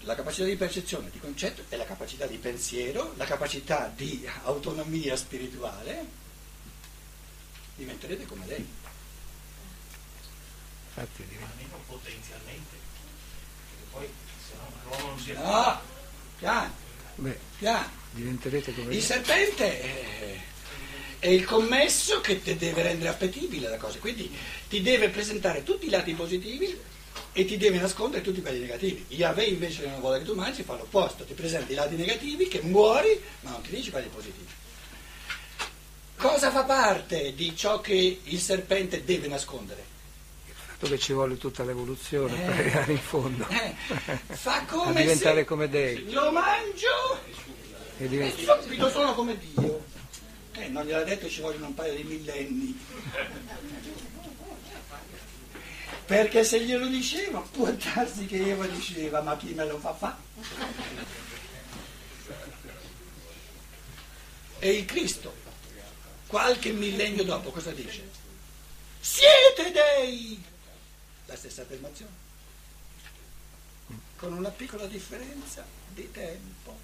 La 0.00 0.14
capacità 0.14 0.44
di 0.44 0.56
percezione 0.56 1.08
di 1.08 1.18
concetto 1.18 1.64
è 1.70 1.76
la 1.76 1.86
capacità 1.86 2.26
di 2.26 2.36
pensiero, 2.36 3.14
la 3.16 3.24
capacità 3.24 3.90
di 3.96 4.28
autonomia 4.44 5.16
spirituale. 5.16 6.06
Diventerete 7.76 8.26
come 8.26 8.46
lei. 8.46 8.77
Infatti 10.98 11.24
diventa- 11.28 11.52
almeno 11.52 11.80
potenzialmente. 11.86 12.76
Perché 13.68 13.84
poi 13.92 14.08
se 14.48 14.54
no 14.56 14.72
l'uomo 14.84 15.06
non 15.10 15.18
si 15.20 15.32
No, 15.32 15.80
piano, 16.38 16.74
Beh, 17.14 17.38
piano. 17.58 17.90
diventerete 18.10 18.74
come 18.74 18.94
Il 18.94 19.02
serpente 19.02 19.80
è, 19.80 20.40
è 21.20 21.28
il 21.28 21.44
commesso 21.44 22.20
che 22.20 22.42
ti 22.42 22.56
deve 22.56 22.82
rendere 22.82 23.10
appetibile 23.10 23.68
la 23.68 23.76
cosa, 23.76 23.98
quindi 23.98 24.30
ti 24.68 24.82
deve 24.82 25.08
presentare 25.10 25.62
tutti 25.62 25.86
i 25.86 25.90
lati 25.90 26.12
positivi 26.14 26.76
e 27.32 27.44
ti 27.44 27.56
deve 27.56 27.78
nascondere 27.78 28.22
tutti 28.22 28.40
quelli 28.40 28.58
negativi. 28.60 29.04
Yahweh 29.08 29.44
invece 29.44 29.82
che 29.82 29.88
non 29.88 30.00
vuole 30.00 30.18
che 30.18 30.24
tu 30.24 30.34
mangi 30.34 30.64
fa 30.64 30.74
l'opposto, 30.74 31.24
ti 31.24 31.34
presenta 31.34 31.70
i 31.72 31.76
lati 31.76 31.94
negativi 31.94 32.48
che 32.48 32.60
muori 32.62 33.20
ma 33.42 33.50
non 33.50 33.62
ti 33.62 33.70
dice 33.70 33.92
quelli 33.92 34.08
positivi. 34.08 34.46
Cosa 36.16 36.50
fa 36.50 36.64
parte 36.64 37.32
di 37.36 37.54
ciò 37.54 37.80
che 37.80 38.20
il 38.24 38.40
serpente 38.40 39.04
deve 39.04 39.28
nascondere? 39.28 39.96
Che 40.86 40.98
ci 40.98 41.12
vuole 41.12 41.36
tutta 41.38 41.64
l'evoluzione 41.64 42.34
per 42.38 42.50
Eh. 42.50 42.58
arrivare 42.60 42.92
in 42.92 42.98
fondo. 43.00 43.46
Eh, 43.48 43.74
fa 44.34 44.60
A 44.62 44.64
come 44.66 45.00
diventare 45.00 45.40
se 45.40 45.44
come 45.44 45.68
dei. 45.68 46.10
lo 46.12 46.30
mangio 46.30 47.20
E 47.98 48.04
e 48.04 48.34
subito 48.36 48.88
sono 48.90 49.14
come 49.14 49.36
Dio. 49.38 49.84
Eh, 50.52 50.68
non 50.68 50.84
gliel'ha 50.84 51.02
detto 51.04 51.28
ci 51.28 51.40
vogliono 51.40 51.66
un 51.66 51.74
paio 51.74 51.94
di 51.94 52.02
millenni. 52.04 52.78
Perché 56.06 56.42
se 56.44 56.60
glielo 56.60 56.86
diceva, 56.86 57.40
può 57.40 57.70
darsi 57.70 58.24
che 58.26 58.50
Eva 58.50 58.66
diceva, 58.66 59.20
ma 59.20 59.36
chi 59.36 59.52
me 59.52 59.66
lo 59.66 59.78
fa 59.78 59.92
fa? 59.92 60.16
E 64.60 64.70
il 64.72 64.84
Cristo, 64.86 65.34
qualche 66.26 66.70
millennio 66.72 67.24
dopo, 67.24 67.50
cosa 67.50 67.70
dice? 67.72 68.08
Siete 69.00 69.70
dei! 69.70 70.42
La 71.28 71.36
stessa 71.36 71.62
affermazione. 71.62 72.12
Con 74.16 74.32
una 74.32 74.50
piccola 74.50 74.86
differenza 74.86 75.64
di 75.94 76.10
tempo. 76.10 76.76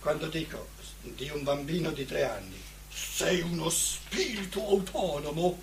Quando 0.00 0.26
dico 0.26 0.68
di 1.02 1.30
un 1.30 1.42
bambino 1.44 1.90
di 1.90 2.04
tre 2.04 2.24
anni 2.24 2.60
sei 2.90 3.40
uno 3.40 3.68
spirito 3.70 4.60
autonomo. 4.66 5.62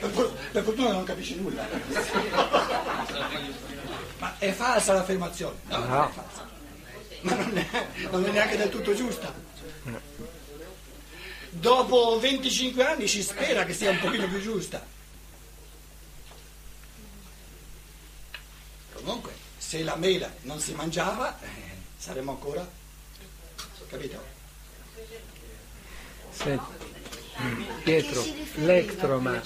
Per, 0.00 0.10
for- 0.10 0.32
per 0.52 0.62
fortuna 0.64 0.92
non 0.92 1.04
capisce 1.04 1.34
nulla. 1.36 1.66
Ma 4.18 4.38
è 4.38 4.52
falsa 4.52 4.92
l'affermazione? 4.92 5.56
No, 5.68 5.78
non 5.78 5.88
No. 5.88 6.08
è 6.08 6.12
falsa. 6.12 6.48
Ma 7.22 7.34
non 7.34 7.56
è, 7.56 7.86
non 8.10 8.24
è 8.24 8.30
neanche 8.30 8.56
del 8.56 8.70
tutto 8.70 8.94
giusta. 8.94 9.32
Dopo 11.50 12.18
25 12.18 12.84
anni 12.86 13.08
si 13.08 13.22
spera 13.22 13.64
che 13.64 13.74
sia 13.74 13.90
un 13.90 13.98
pochino 13.98 14.28
più 14.28 14.40
giusta. 14.40 14.86
Comunque, 18.92 19.32
se 19.56 19.82
la 19.82 19.96
mela 19.96 20.32
non 20.42 20.60
si 20.60 20.72
mangiava, 20.72 21.40
eh, 21.40 21.48
saremmo 21.96 22.32
ancora, 22.32 22.68
capito? 23.88 24.24
Senti, 26.30 26.79
Pietro, 27.82 28.22
l'ectroma, 28.56 29.40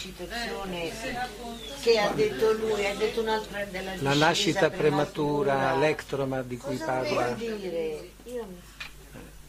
che 1.83 1.99
ha 1.99 2.09
detto 2.11 2.53
lui, 2.53 2.87
ha 2.87 2.95
detto 2.95 3.21
un'altra 3.21 3.65
della 3.65 3.93
la 4.01 4.15
nascita 4.15 4.71
prematura, 4.71 5.77
l'ectroma 5.77 6.43
di 6.43 6.57
cui 6.57 6.77
Cosa 6.79 6.85
parla, 6.93 7.27
vuol 7.35 7.35
dire? 7.37 8.11
Io 8.25 8.47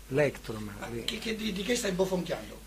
l'ectroma, 0.09 0.71
di- 0.91 1.03
Che- 1.03 1.17
che- 1.17 1.35
di, 1.35 1.51
di 1.51 1.63
che 1.63 1.75
stai 1.75 1.91
bofonchiando? 1.91 2.59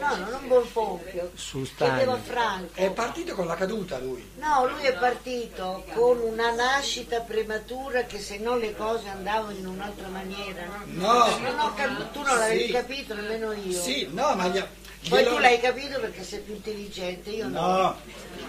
No, 0.00 0.16
no, 0.16 0.40
non 0.48 0.66
fompio. 0.66 1.30
Su 1.34 1.62
Chiedevo. 1.76 2.16
Franco. 2.24 2.74
È 2.74 2.90
partito 2.90 3.34
con 3.34 3.46
la 3.46 3.54
caduta 3.54 3.98
lui. 3.98 4.28
No, 4.38 4.66
lui 4.66 4.82
è 4.84 4.94
partito 4.94 5.84
con 5.94 6.18
una 6.18 6.52
nascita 6.52 7.20
prematura 7.20 8.02
che 8.04 8.18
se 8.18 8.38
no 8.38 8.56
le 8.56 8.74
cose 8.74 9.08
andavano 9.08 9.56
in 9.56 9.66
un'altra 9.66 10.08
maniera. 10.08 10.82
No. 10.86 11.38
Non 11.38 11.58
ho 11.60 11.72
cap- 11.74 12.10
tu 12.10 12.22
non 12.22 12.36
l'avevi 12.36 12.66
Sì. 12.66 12.72
capito, 12.72 13.14
nemmeno 13.14 13.52
io. 13.52 13.80
Sì, 13.80 14.08
no, 14.10 14.34
ma 14.34 14.48
gli, 14.48 14.60
Poi 15.08 15.22
glielo- 15.22 15.34
tu 15.36 15.40
l'hai 15.40 15.60
capito 15.60 16.00
perché 16.00 16.24
sei 16.24 16.40
più 16.40 16.54
intelligente, 16.54 17.30
io 17.30 17.48
no. 17.48 17.60
No, 17.60 18.00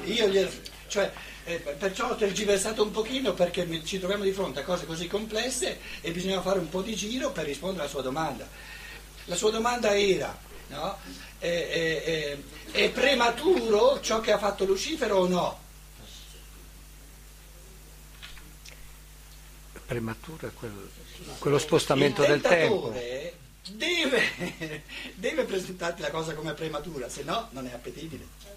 io 0.06 0.28
glielo... 0.28 0.50
Cioè, 0.88 1.12
eh, 1.44 1.60
perciò 1.60 2.10
ho 2.10 2.16
tergiversato 2.16 2.82
un 2.84 2.92
pochino 2.92 3.34
perché 3.34 3.66
mi- 3.66 3.86
ci 3.86 4.00
troviamo 4.00 4.24
di 4.24 4.32
fronte 4.32 4.62
a 4.62 4.64
cose 4.64 4.86
così 4.86 5.08
complesse 5.08 5.80
e 6.02 6.12
bisogna 6.12 6.42
fare 6.42 6.60
un 6.60 6.70
po' 6.70 6.82
di 6.82 6.96
giro 6.96 7.32
per 7.32 7.46
rispondere 7.46 7.82
alla 7.82 7.90
sua 7.92 8.02
domanda. 8.02 8.48
La 9.26 9.36
sua 9.36 9.52
domanda 9.52 9.96
era, 9.98 10.36
no? 10.70 10.98
È, 11.38 11.46
è- 11.48 12.04
è- 12.04 12.38
è 12.72 12.90
prematuro 12.90 14.00
ciò 14.02 14.20
che 14.20 14.32
ha 14.32 14.38
fatto 14.38 14.66
Lucifero 14.66 15.18
o 15.18 15.28
no? 15.28 15.66
prematura, 19.86 20.50
quel- 20.54 20.90
quello 21.40 21.58
spostamento 21.58 22.22
del 22.22 22.36
Il 22.38 22.42
tempo. 22.42 22.94
Deve, 23.70 24.84
deve 25.16 25.44
presentarti 25.44 26.02
la 26.02 26.12
cosa 26.12 26.34
come 26.34 26.54
prematura, 26.54 27.10
se 27.10 27.24
no 27.24 27.50
non 27.52 27.68
è 27.68 27.74
appetibile. 27.74 28.56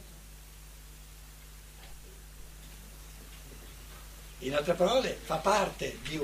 In 4.42 4.54
altre 4.54 4.72
parole, 4.72 5.18
fa 5.22 5.36
parte 5.36 5.98
di 6.02 6.18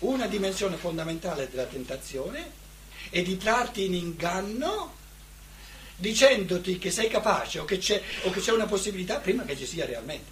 una 0.00 0.26
dimensione 0.26 0.76
fondamentale 0.76 1.50
della 1.50 1.66
tentazione 1.66 2.50
e 3.10 3.22
di 3.22 3.36
trarti 3.36 3.84
in 3.84 3.94
inganno 3.94 4.96
dicendoti 5.96 6.78
che 6.78 6.90
sei 6.90 7.08
capace 7.08 7.58
o 7.58 7.64
che 7.64 7.78
c'è, 7.78 8.00
o 8.22 8.30
che 8.30 8.40
c'è 8.40 8.52
una 8.52 8.66
possibilità 8.66 9.18
prima 9.18 9.44
che 9.44 9.56
ci 9.56 9.66
sia 9.66 9.84
realmente. 9.84 10.30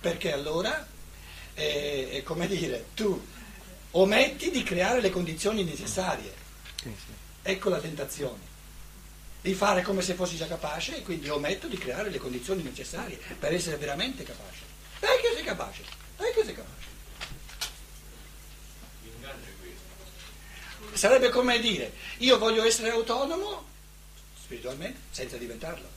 Perché 0.00 0.32
allora, 0.32 0.86
eh, 1.54 2.22
come 2.24 2.46
dire, 2.46 2.86
tu 2.94 3.18
ometti 3.92 4.50
di 4.50 4.62
creare 4.62 5.00
le 5.00 5.10
condizioni 5.10 5.64
necessarie. 5.64 6.34
Ecco 7.48 7.70
la 7.70 7.80
tentazione. 7.80 8.44
Di 9.40 9.54
fare 9.54 9.80
come 9.80 10.02
se 10.02 10.12
fossi 10.12 10.36
già 10.36 10.46
capace 10.46 10.98
e 10.98 11.02
quindi 11.02 11.30
ometto 11.30 11.66
di 11.66 11.78
creare 11.78 12.10
le 12.10 12.18
condizioni 12.18 12.62
necessarie 12.62 13.18
per 13.38 13.54
essere 13.54 13.78
veramente 13.78 14.22
capace. 14.22 14.60
Dai 15.00 15.18
che 15.18 15.32
sei 15.34 15.44
capace, 15.44 15.82
dai 16.18 16.30
che 16.34 16.44
sei 16.44 16.54
capace. 16.54 16.86
Sarebbe 20.92 21.30
come 21.30 21.58
dire, 21.58 21.94
io 22.18 22.36
voglio 22.36 22.64
essere 22.64 22.90
autonomo 22.90 23.66
spiritualmente 24.42 25.00
senza 25.10 25.38
diventarlo. 25.38 25.88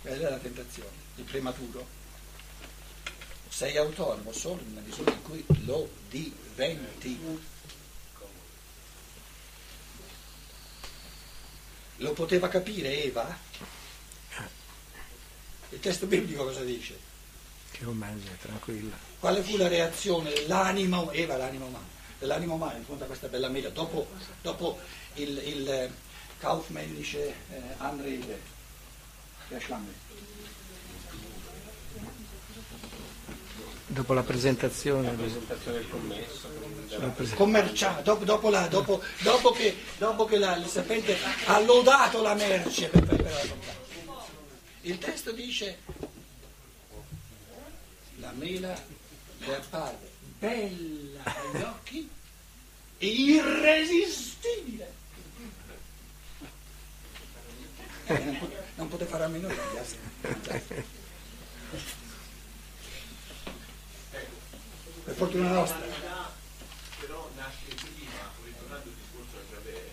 Quella 0.00 0.28
è 0.28 0.30
la 0.30 0.38
tentazione, 0.38 0.96
il 1.16 1.24
prematuro. 1.24 1.86
Sei 3.50 3.76
autonomo 3.76 4.32
solo 4.32 4.62
nella 4.66 4.80
misura 4.80 5.12
in 5.12 5.22
cui 5.22 5.44
lo 5.66 5.90
diventi. 6.08 7.50
Lo 12.02 12.12
poteva 12.12 12.48
capire 12.48 13.04
Eva? 13.04 13.38
Il 15.70 15.78
testo 15.78 16.06
biblico 16.06 16.44
cosa 16.44 16.62
dice? 16.62 16.98
Che 17.70 17.84
mangia, 17.84 18.30
tranquilla. 18.40 18.94
Quale 19.20 19.40
fu 19.42 19.56
la 19.56 19.68
reazione 19.68 20.32
dell'anima, 20.32 21.10
Eva 21.12 21.36
l'anima 21.36 21.64
umana, 21.64 21.86
dell'anima 22.18 22.54
umana 22.54 22.78
di 22.78 22.84
fronte 22.84 23.04
a 23.04 23.06
questa 23.06 23.28
bella 23.28 23.48
mela, 23.48 23.70
dopo, 23.70 24.08
dopo 24.42 24.80
il, 25.14 25.38
il 25.44 25.90
kaufmännische 26.38 27.34
eh, 27.50 27.62
Anrede 27.78 28.40
der 29.48 29.62
Schlange? 29.62 29.92
Dopo 33.92 34.14
la 34.14 34.22
presentazione, 34.22 35.10
di- 35.10 35.22
presentazione 35.22 35.76
del 35.78 35.88
commesso. 35.90 36.48
la 36.98 37.08
prese- 37.08 37.34
commerciale, 37.34 38.02
dopo, 38.02 38.24
dopo 38.24 38.48
la- 38.48 38.66
dopo- 38.68 39.02
dopo 39.20 39.50
che, 39.50 39.76
dopo 39.98 40.24
che 40.24 40.38
la- 40.38 40.56
il 40.56 40.66
serpente 40.66 41.14
ha 41.46 41.60
lodato 41.60 42.22
la 42.22 42.32
merce 42.34 42.88
per, 42.88 43.04
per, 43.04 43.22
per 43.22 43.30
la. 43.32 44.14
Il 44.82 44.98
testo 44.98 45.32
dice 45.32 45.78
la 48.16 48.32
mela 48.34 48.74
le 49.38 49.56
apparve 49.56 50.10
bella 50.38 51.20
agli 51.24 51.60
occhi 51.62 52.08
e 52.98 53.06
irresistibile. 53.06 54.92
Eh, 58.06 58.18
non, 58.24 58.38
pot- 58.38 58.54
non 58.76 58.88
poteva 58.88 59.10
fare 59.10 59.24
a 59.24 59.28
meno 59.28 59.48
di 59.48 59.54
mangiarsi. 59.54 59.96
Per 65.04 65.11
fortuna 65.22 65.50
nostra. 65.52 65.78
L'umanità 65.78 66.32
però 66.98 67.30
nasce 67.36 67.74
prima, 67.78 68.22
ritornando 68.42 68.88
al 68.90 68.96
discorso 68.98 69.36
a 69.38 69.44
Giavé, 69.50 69.90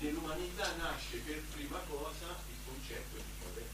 nell'umanità 0.00 0.72
nasce 0.76 1.16
per 1.24 1.40
prima 1.54 1.78
cosa 1.88 2.36
il 2.48 2.56
concetto 2.66 3.16
di 3.16 3.32
Giavé. 3.40 3.66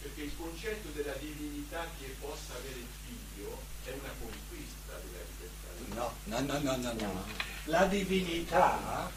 Perché 0.00 0.22
il 0.22 0.32
concetto 0.36 0.88
della 0.94 1.12
divinità 1.12 1.84
che 1.98 2.16
possa 2.20 2.54
avere 2.56 2.78
il 2.80 2.92
figlio 3.04 3.60
è 3.84 3.92
una 4.00 4.14
conquista 4.18 4.96
della 5.04 5.24
libertà. 5.28 5.68
No, 5.92 6.08
no, 6.24 6.40
no, 6.40 6.76
no, 6.76 6.92
no, 6.92 7.12
no. 7.12 7.24
La 7.64 7.84
divinità 7.84 9.10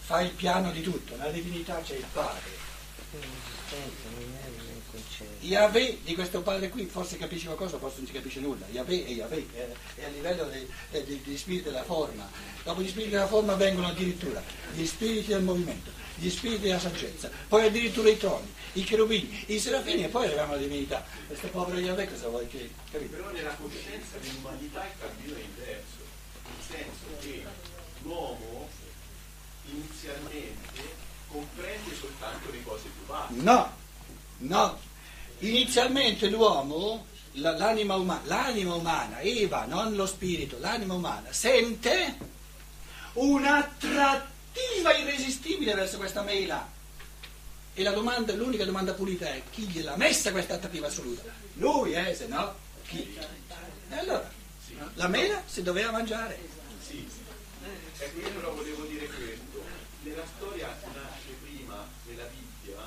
fa 0.00 0.20
il 0.22 0.30
piano 0.30 0.72
di 0.72 0.80
tutto, 0.80 1.14
la 1.16 1.30
divinità 1.30 1.82
c'è 1.82 1.96
il 1.96 2.06
padre. 2.10 2.67
Yahweh 5.40 5.98
di 6.04 6.14
questo 6.14 6.42
padre 6.42 6.68
qui 6.68 6.84
forse 6.86 7.16
capisce 7.16 7.46
qualcosa, 7.46 7.78
forse 7.78 7.98
non 7.98 8.06
si 8.06 8.12
capisce 8.12 8.40
nulla. 8.40 8.66
Yahweh 8.70 9.06
è 9.06 9.10
Yahweh, 9.10 9.46
è, 9.94 10.04
a 10.04 10.08
livello 10.08 10.50
degli 10.90 11.36
spiriti 11.36 11.64
della 11.64 11.84
forma. 11.84 12.28
Dopo 12.64 12.82
gli 12.82 12.88
spiriti 12.88 13.12
della 13.12 13.26
forma 13.26 13.54
vengono 13.54 13.86
addirittura 13.86 14.42
gli 14.74 14.84
spiriti 14.84 15.28
del 15.28 15.42
movimento, 15.42 15.90
gli 16.16 16.28
spiriti 16.28 16.62
della 16.62 16.78
saggezza, 16.78 17.30
poi 17.48 17.66
addirittura 17.66 18.10
i 18.10 18.18
troni, 18.18 18.52
i 18.74 18.84
cherubini, 18.84 19.44
i 19.46 19.58
serafini 19.58 20.04
e 20.04 20.08
poi 20.08 20.26
arriviamo 20.26 20.52
alla 20.52 20.60
divinità. 20.60 21.04
Questo 21.26 21.48
povero 21.48 21.78
Yahweh 21.78 22.10
cosa 22.10 22.28
vuoi 22.28 22.46
che... 22.48 22.70
Capito? 22.90 23.16
Però 23.16 23.30
nella 23.30 23.54
coscienza 23.54 24.18
dell'umanità 24.20 24.84
il 24.84 24.92
cammino 25.00 25.36
è 25.36 25.40
inverso, 25.40 26.04
nel 26.44 26.62
senso 26.66 27.06
che 27.20 27.42
l'uomo 28.02 28.68
inizialmente 29.70 31.06
comprende 31.28 31.94
soltanto 31.94 32.50
le 32.50 32.62
cose 32.62 32.84
più 32.84 33.06
basse. 33.06 33.17
No, 33.28 33.70
no. 34.38 34.78
Inizialmente 35.40 36.28
l'uomo, 36.28 37.06
la- 37.32 37.56
l'anima, 37.56 37.94
umana, 37.96 38.22
l'anima 38.24 38.74
umana, 38.74 39.20
Eva, 39.20 39.64
non 39.66 39.94
lo 39.94 40.06
spirito, 40.06 40.58
l'anima 40.58 40.94
umana, 40.94 41.32
sente 41.32 42.16
un'attrattiva 43.12 44.94
irresistibile 44.96 45.74
verso 45.74 45.96
questa 45.98 46.22
mela. 46.22 46.68
E 47.74 47.82
la 47.84 47.92
domanda, 47.92 48.34
l'unica 48.34 48.64
domanda 48.64 48.92
pulita 48.92 49.26
è 49.26 49.42
chi 49.50 49.62
gliel'ha 49.68 49.96
messa 49.96 50.32
questa 50.32 50.54
attrattiva 50.54 50.88
assoluta? 50.88 51.22
Lui, 51.54 51.92
eh, 51.92 52.12
se 52.14 52.26
no, 52.26 52.54
chi? 52.86 53.16
E 53.90 53.96
allora, 53.96 54.28
la 54.94 55.06
mela 55.06 55.42
si 55.46 55.62
doveva 55.62 55.92
mangiare. 55.92 56.38
Sì, 56.84 57.08
ecco 57.98 58.18
io 58.18 58.30
però 58.30 58.52
volevo 58.52 58.82
dire 58.84 59.06
questo, 59.06 59.62
nella 60.02 60.24
storia 60.36 60.66
nasce 60.66 61.36
prima 61.42 61.86
nella 62.06 62.24
Bibbia 62.24 62.80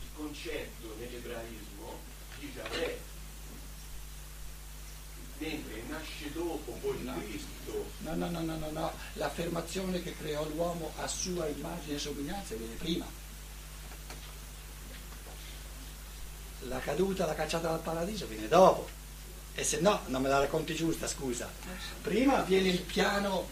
il 0.00 0.08
concetto 0.22 0.94
nell'ebraismo 0.98 1.98
di 2.38 2.52
Yahweh. 2.54 3.00
dentro 5.38 5.74
e 5.74 5.82
nasce 5.88 6.30
dopo 6.32 6.70
poi 6.80 7.02
No. 7.02 7.18
Cristo. 7.18 7.90
No, 7.98 8.14
no, 8.14 8.30
no, 8.30 8.40
no, 8.42 8.56
no, 8.56 8.70
no. 8.70 8.92
L'affermazione 9.14 10.00
che 10.00 10.14
creò 10.16 10.46
l'uomo 10.46 10.92
a 10.98 11.08
sua 11.08 11.48
immagine 11.48 11.96
e 11.96 11.98
somiglianza 11.98 12.54
viene 12.54 12.74
prima. 12.76 13.04
La 16.60 16.78
caduta, 16.78 17.26
la 17.26 17.34
cacciata 17.34 17.68
dal 17.68 17.80
paradiso 17.80 18.26
viene 18.26 18.46
dopo. 18.46 18.88
E 19.54 19.64
se 19.64 19.80
no, 19.80 20.00
non 20.06 20.22
me 20.22 20.28
la 20.28 20.38
racconti 20.38 20.76
giusta, 20.76 21.08
scusa. 21.08 21.50
Prima 22.02 22.38
avviene 22.38 22.68
il 22.68 22.80
piano 22.82 23.48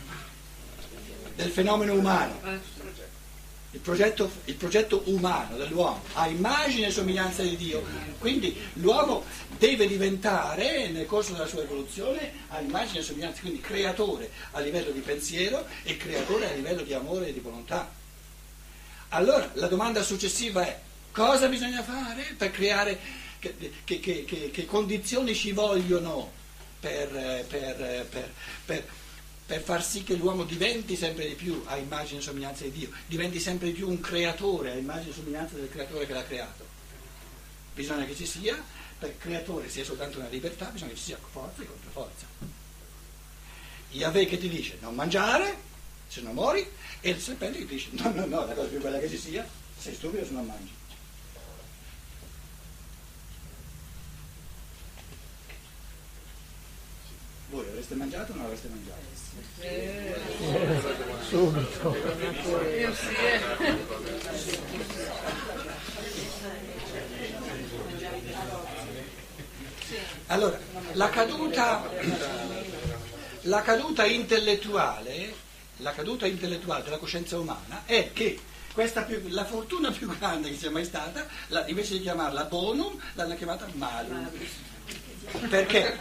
del 1.35 1.51
fenomeno 1.51 1.95
umano. 1.95 2.39
Il 3.73 3.79
progetto, 3.79 4.29
il 4.47 4.55
progetto 4.57 5.03
umano 5.07 5.57
dell'uomo 5.57 6.03
a 6.15 6.27
immagine 6.27 6.89
e 6.89 6.91
somiglianza 6.91 7.43
di 7.43 7.57
Dio. 7.57 7.85
Quindi 8.19 8.57
l'uomo 8.75 9.25
deve 9.59 9.87
diventare 9.87 10.89
nel 10.89 11.07
corso 11.07 11.33
della 11.33 11.47
sua 11.47 11.63
evoluzione 11.63 12.33
a 12.49 12.61
immagine 12.61 12.99
e 12.99 13.03
somiglianza, 13.03 13.41
quindi 13.43 13.61
creatore 13.61 14.29
a 14.53 14.59
livello 14.61 14.91
di 14.91 14.99
pensiero 15.01 15.65
e 15.85 15.97
creatore 15.97 16.51
a 16.51 16.55
livello 16.55 16.83
di 16.83 16.93
amore 16.95 17.29
e 17.29 17.33
di 17.33 17.39
volontà. 17.39 17.89
Allora 19.11 19.49
la 19.55 19.69
domanda 19.69 20.03
successiva 20.03 20.63
è 20.67 20.81
cosa 21.13 21.47
bisogna 21.49 21.83
fare 21.85 22.35
per 22.37 22.51
creare, 22.51 22.99
che, 23.39 23.55
che- 23.85 24.01
che- 24.01 24.51
che- 24.53 24.67
condizioni 24.67 25.33
ci 25.35 25.53
vogliono 25.53 26.31
per, 26.81 27.09
per, 27.49 28.07
per- 28.11 28.31
per- 28.65 28.85
per 29.51 29.63
far 29.63 29.85
sì 29.85 30.05
che 30.05 30.15
l'uomo 30.15 30.45
diventi 30.45 30.95
sempre 30.95 31.27
di 31.27 31.35
più 31.35 31.61
a 31.65 31.77
immagine 31.77 32.21
e 32.21 32.23
somiglianza 32.23 32.63
di 32.63 32.71
Dio, 32.71 32.91
diventi 33.09 33.41
sempre 33.41 33.67
di 33.67 33.73
più 33.73 33.89
un 33.89 33.99
creatore 33.99 34.71
a 34.71 34.75
immagine 34.77 35.11
e 35.11 35.13
somiglianza 35.13 35.57
del 35.57 35.69
creatore 35.69 36.07
che 36.07 36.13
l'ha 36.13 36.23
creato. 36.23 36.65
Bisogna 37.75 38.05
che 38.05 38.15
ci 38.15 38.27
sia, 38.27 38.63
per 38.97 39.19
creatore 39.19 39.69
sia 39.69 39.83
soltanto 39.83 40.21
una 40.21 40.29
libertà, 40.29 40.67
bisogna 40.67 40.93
che 40.93 40.97
ci 40.99 41.03
sia 41.03 41.19
forza 41.33 41.63
e 41.63 41.67
controforza. 41.67 42.27
Yahweh 43.91 44.27
che 44.27 44.39
ti 44.39 44.49
dice 44.49 44.79
non 44.83 44.95
mangiare, 44.95 45.57
se 46.07 46.21
no 46.21 46.33
muori, 46.33 46.65
e 47.01 47.11
il 47.11 47.21
serpente 47.21 47.59
che 47.59 47.67
ti 47.67 47.75
dice 47.75 47.89
no, 47.91 48.13
no, 48.15 48.27
no, 48.27 48.47
la 48.47 48.55
cosa 48.55 48.69
più 48.69 48.81
bella 48.81 49.01
che 49.01 49.09
ci 49.09 49.19
sia, 49.19 49.45
sei 49.77 49.95
stupido 49.97 50.25
se 50.25 50.31
non 50.31 50.47
mangi. 50.47 50.80
Voi 57.51 57.67
avreste 57.69 57.95
mangiato 57.97 58.33
o 58.33 58.37
non 58.37 58.45
avreste 58.45 58.69
mangiato? 58.69 59.19
Subito. 61.29 61.97
Allora, 70.29 70.59
la 70.93 71.09
caduta, 71.09 71.89
la 73.43 73.63
caduta 73.63 74.05
intellettuale, 74.07 75.35
la 75.79 75.93
caduta 75.93 76.27
intellettuale 76.27 76.85
della 76.85 76.99
coscienza 76.99 77.39
umana 77.39 77.83
è 77.87 78.11
che 78.13 78.39
più- 78.73 79.23
la 79.29 79.45
fortuna 79.45 79.91
più 79.91 80.07
grande 80.17 80.51
che 80.51 80.57
sia 80.57 80.71
mai 80.71 80.85
stata, 80.85 81.27
la- 81.49 81.67
invece 81.67 81.95
di 81.95 82.03
chiamarla 82.03 82.45
bonum, 82.45 82.97
l'hanno 83.15 83.35
chiamata 83.35 83.67
malum. 83.75 84.31
Perché? 85.49 85.97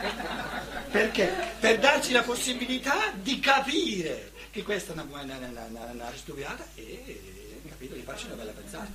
Perché? 0.92 1.34
Per 1.60 1.80
darci 1.80 2.12
la 2.12 2.24
possibilità 2.24 3.12
di 3.14 3.40
capire 3.40 4.32
che 4.52 4.64
questa 4.64 4.92
è 4.92 4.96
una, 4.96 5.06
una, 5.10 5.38
una, 5.38 5.66
una, 5.70 5.86
una 5.92 6.12
stupiata 6.16 6.66
e 6.76 7.62
capito, 7.68 7.94
di 7.96 8.02
farci 8.02 8.26
una 8.26 8.36
bella 8.36 8.52
pensata. 8.52 8.92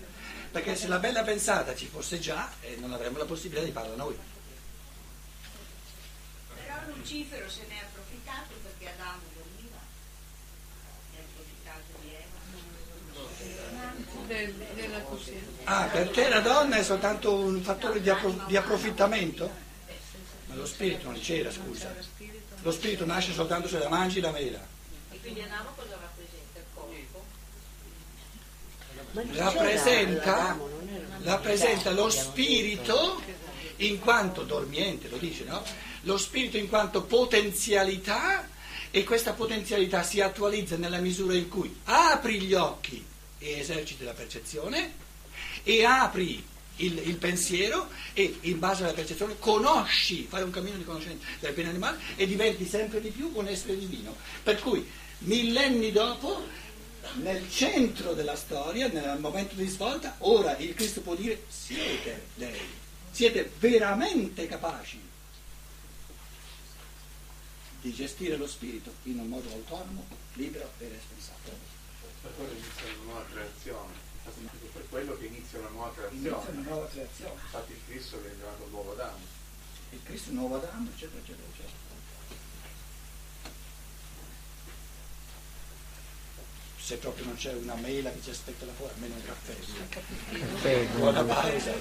Perché 0.50 0.76
se 0.76 0.88
la 0.88 0.98
bella 0.98 1.22
pensata 1.22 1.74
ci 1.74 1.86
fosse 1.86 2.18
già, 2.18 2.50
eh, 2.60 2.76
non 2.78 2.92
avremmo 2.92 3.18
la 3.18 3.24
possibilità 3.24 3.64
di 3.64 3.72
farla 3.72 3.94
noi. 3.96 4.16
Però 6.54 6.74
Lucifero 6.94 7.48
se 7.48 7.64
ne 7.68 7.74
è 7.74 7.82
approfittato 7.82 8.54
perché 8.62 8.92
Adamo 8.96 9.22
dormiva. 9.34 9.78
Si 11.10 11.16
è 11.16 11.20
approfittato 11.20 11.82
di 12.00 12.10
Eva. 12.10 12.42
Del- 14.26 14.54
della 14.74 15.00
coscienza. 15.00 15.62
Ah, 15.64 15.84
per 15.86 16.10
te 16.10 16.28
la 16.28 16.40
donna 16.40 16.76
è 16.76 16.82
soltanto 16.84 17.34
un 17.34 17.62
fattore 17.62 18.00
di, 18.00 18.10
appro- 18.10 18.44
di 18.46 18.56
approfittamento? 18.56 19.62
Ma 20.54 20.60
lo 20.60 20.66
spirito 20.66 21.10
non 21.10 21.20
c'era, 21.20 21.50
scusa. 21.50 21.92
Lo 22.62 22.70
spirito 22.70 23.04
nasce 23.04 23.32
soltanto 23.32 23.66
se 23.66 23.78
la 23.78 23.88
mangi 23.88 24.20
la 24.20 24.30
mela. 24.30 24.64
E 25.10 25.18
quindi 25.20 25.42
Adamo 25.42 25.70
cosa 25.74 25.98
rappresenta? 26.00 26.58
Il 26.58 26.64
corpo? 26.72 27.24
Rappresenta, 29.32 30.58
rappresenta 31.22 31.90
lo 31.90 32.08
spirito 32.08 33.20
in 33.78 33.98
quanto 33.98 34.44
dormiente, 34.44 35.08
lo 35.08 35.16
dice, 35.16 35.42
no? 35.44 35.62
Lo 36.02 36.16
spirito 36.16 36.56
in 36.56 36.68
quanto 36.68 37.02
potenzialità 37.02 38.48
e 38.92 39.02
questa 39.02 39.32
potenzialità 39.32 40.04
si 40.04 40.20
attualizza 40.20 40.76
nella 40.76 40.98
misura 40.98 41.34
in 41.34 41.48
cui 41.48 41.80
apri 41.84 42.40
gli 42.40 42.54
occhi 42.54 43.04
e 43.38 43.58
eserciti 43.58 44.04
la 44.04 44.12
percezione 44.12 44.94
e 45.64 45.84
apri 45.84 46.46
il, 46.76 46.98
il 47.06 47.16
pensiero 47.16 47.88
e 48.12 48.38
in 48.42 48.58
base 48.58 48.84
alla 48.84 48.92
percezione 48.92 49.38
conosci, 49.38 50.26
fai 50.28 50.42
un 50.42 50.50
cammino 50.50 50.76
di 50.76 50.84
conoscenza 50.84 51.24
del 51.40 51.52
bene 51.52 51.68
e 51.68 51.72
del 51.72 51.80
male 51.80 51.98
e 52.16 52.26
diventi 52.26 52.66
sempre 52.66 53.00
di 53.00 53.10
più 53.10 53.30
un 53.34 53.46
essere 53.46 53.78
divino. 53.78 54.16
Per 54.42 54.58
cui 54.60 54.88
millenni 55.18 55.92
dopo, 55.92 56.46
nel 57.14 57.48
centro 57.50 58.14
della 58.14 58.36
storia, 58.36 58.88
nel 58.88 59.18
momento 59.20 59.54
di 59.54 59.66
svolta, 59.66 60.16
ora 60.18 60.56
il 60.56 60.74
Cristo 60.74 61.00
può 61.00 61.14
dire 61.14 61.44
siete 61.48 62.26
dei, 62.34 62.58
siete 63.10 63.50
veramente 63.58 64.46
capaci 64.46 65.00
di 67.80 67.92
gestire 67.92 68.36
lo 68.36 68.46
spirito 68.46 68.94
in 69.04 69.18
un 69.18 69.28
modo 69.28 69.50
autonomo, 69.52 70.06
libero 70.34 70.72
e 70.78 70.88
responsabile. 70.88 71.72
Per 72.22 72.32
quello 72.34 72.52
inizia 72.52 72.84
una 72.94 73.12
nuova 73.12 73.26
creazione. 73.30 73.92
Quello 74.94 75.18
che 75.18 75.26
inizia 75.26 75.58
una 75.58 75.70
nuova 75.70 75.92
Inizia 76.08 76.30
una 76.30 76.38
creazione. 76.38 76.68
nuova 76.68 76.86
creazione. 76.86 77.32
Infatti 77.42 77.72
il 77.72 77.80
Cristo 77.84 78.20
viene 78.20 78.36
chiamato 78.36 78.66
l'uovo 78.70 78.92
Adamo. 78.92 79.18
Il 79.90 79.98
Cristo 80.04 80.28
è 80.28 80.32
un 80.32 80.38
nuovo 80.38 80.54
Adamo, 80.54 80.88
eccetera, 80.94 81.18
eccetera, 81.18 81.48
eccetera. 81.48 81.72
Se 86.76 86.96
proprio 86.98 87.24
non 87.24 87.34
c'è 87.34 87.54
una 87.54 87.74
mela 87.74 88.12
che 88.12 88.22
ci 88.22 88.30
aspetta 88.30 88.66
là 88.66 88.72
fuori, 88.72 88.92
almeno 88.94 89.14
un 89.16 89.22
caffè. 89.24 90.86
Buona 90.96 91.24
pausa. 91.24 91.72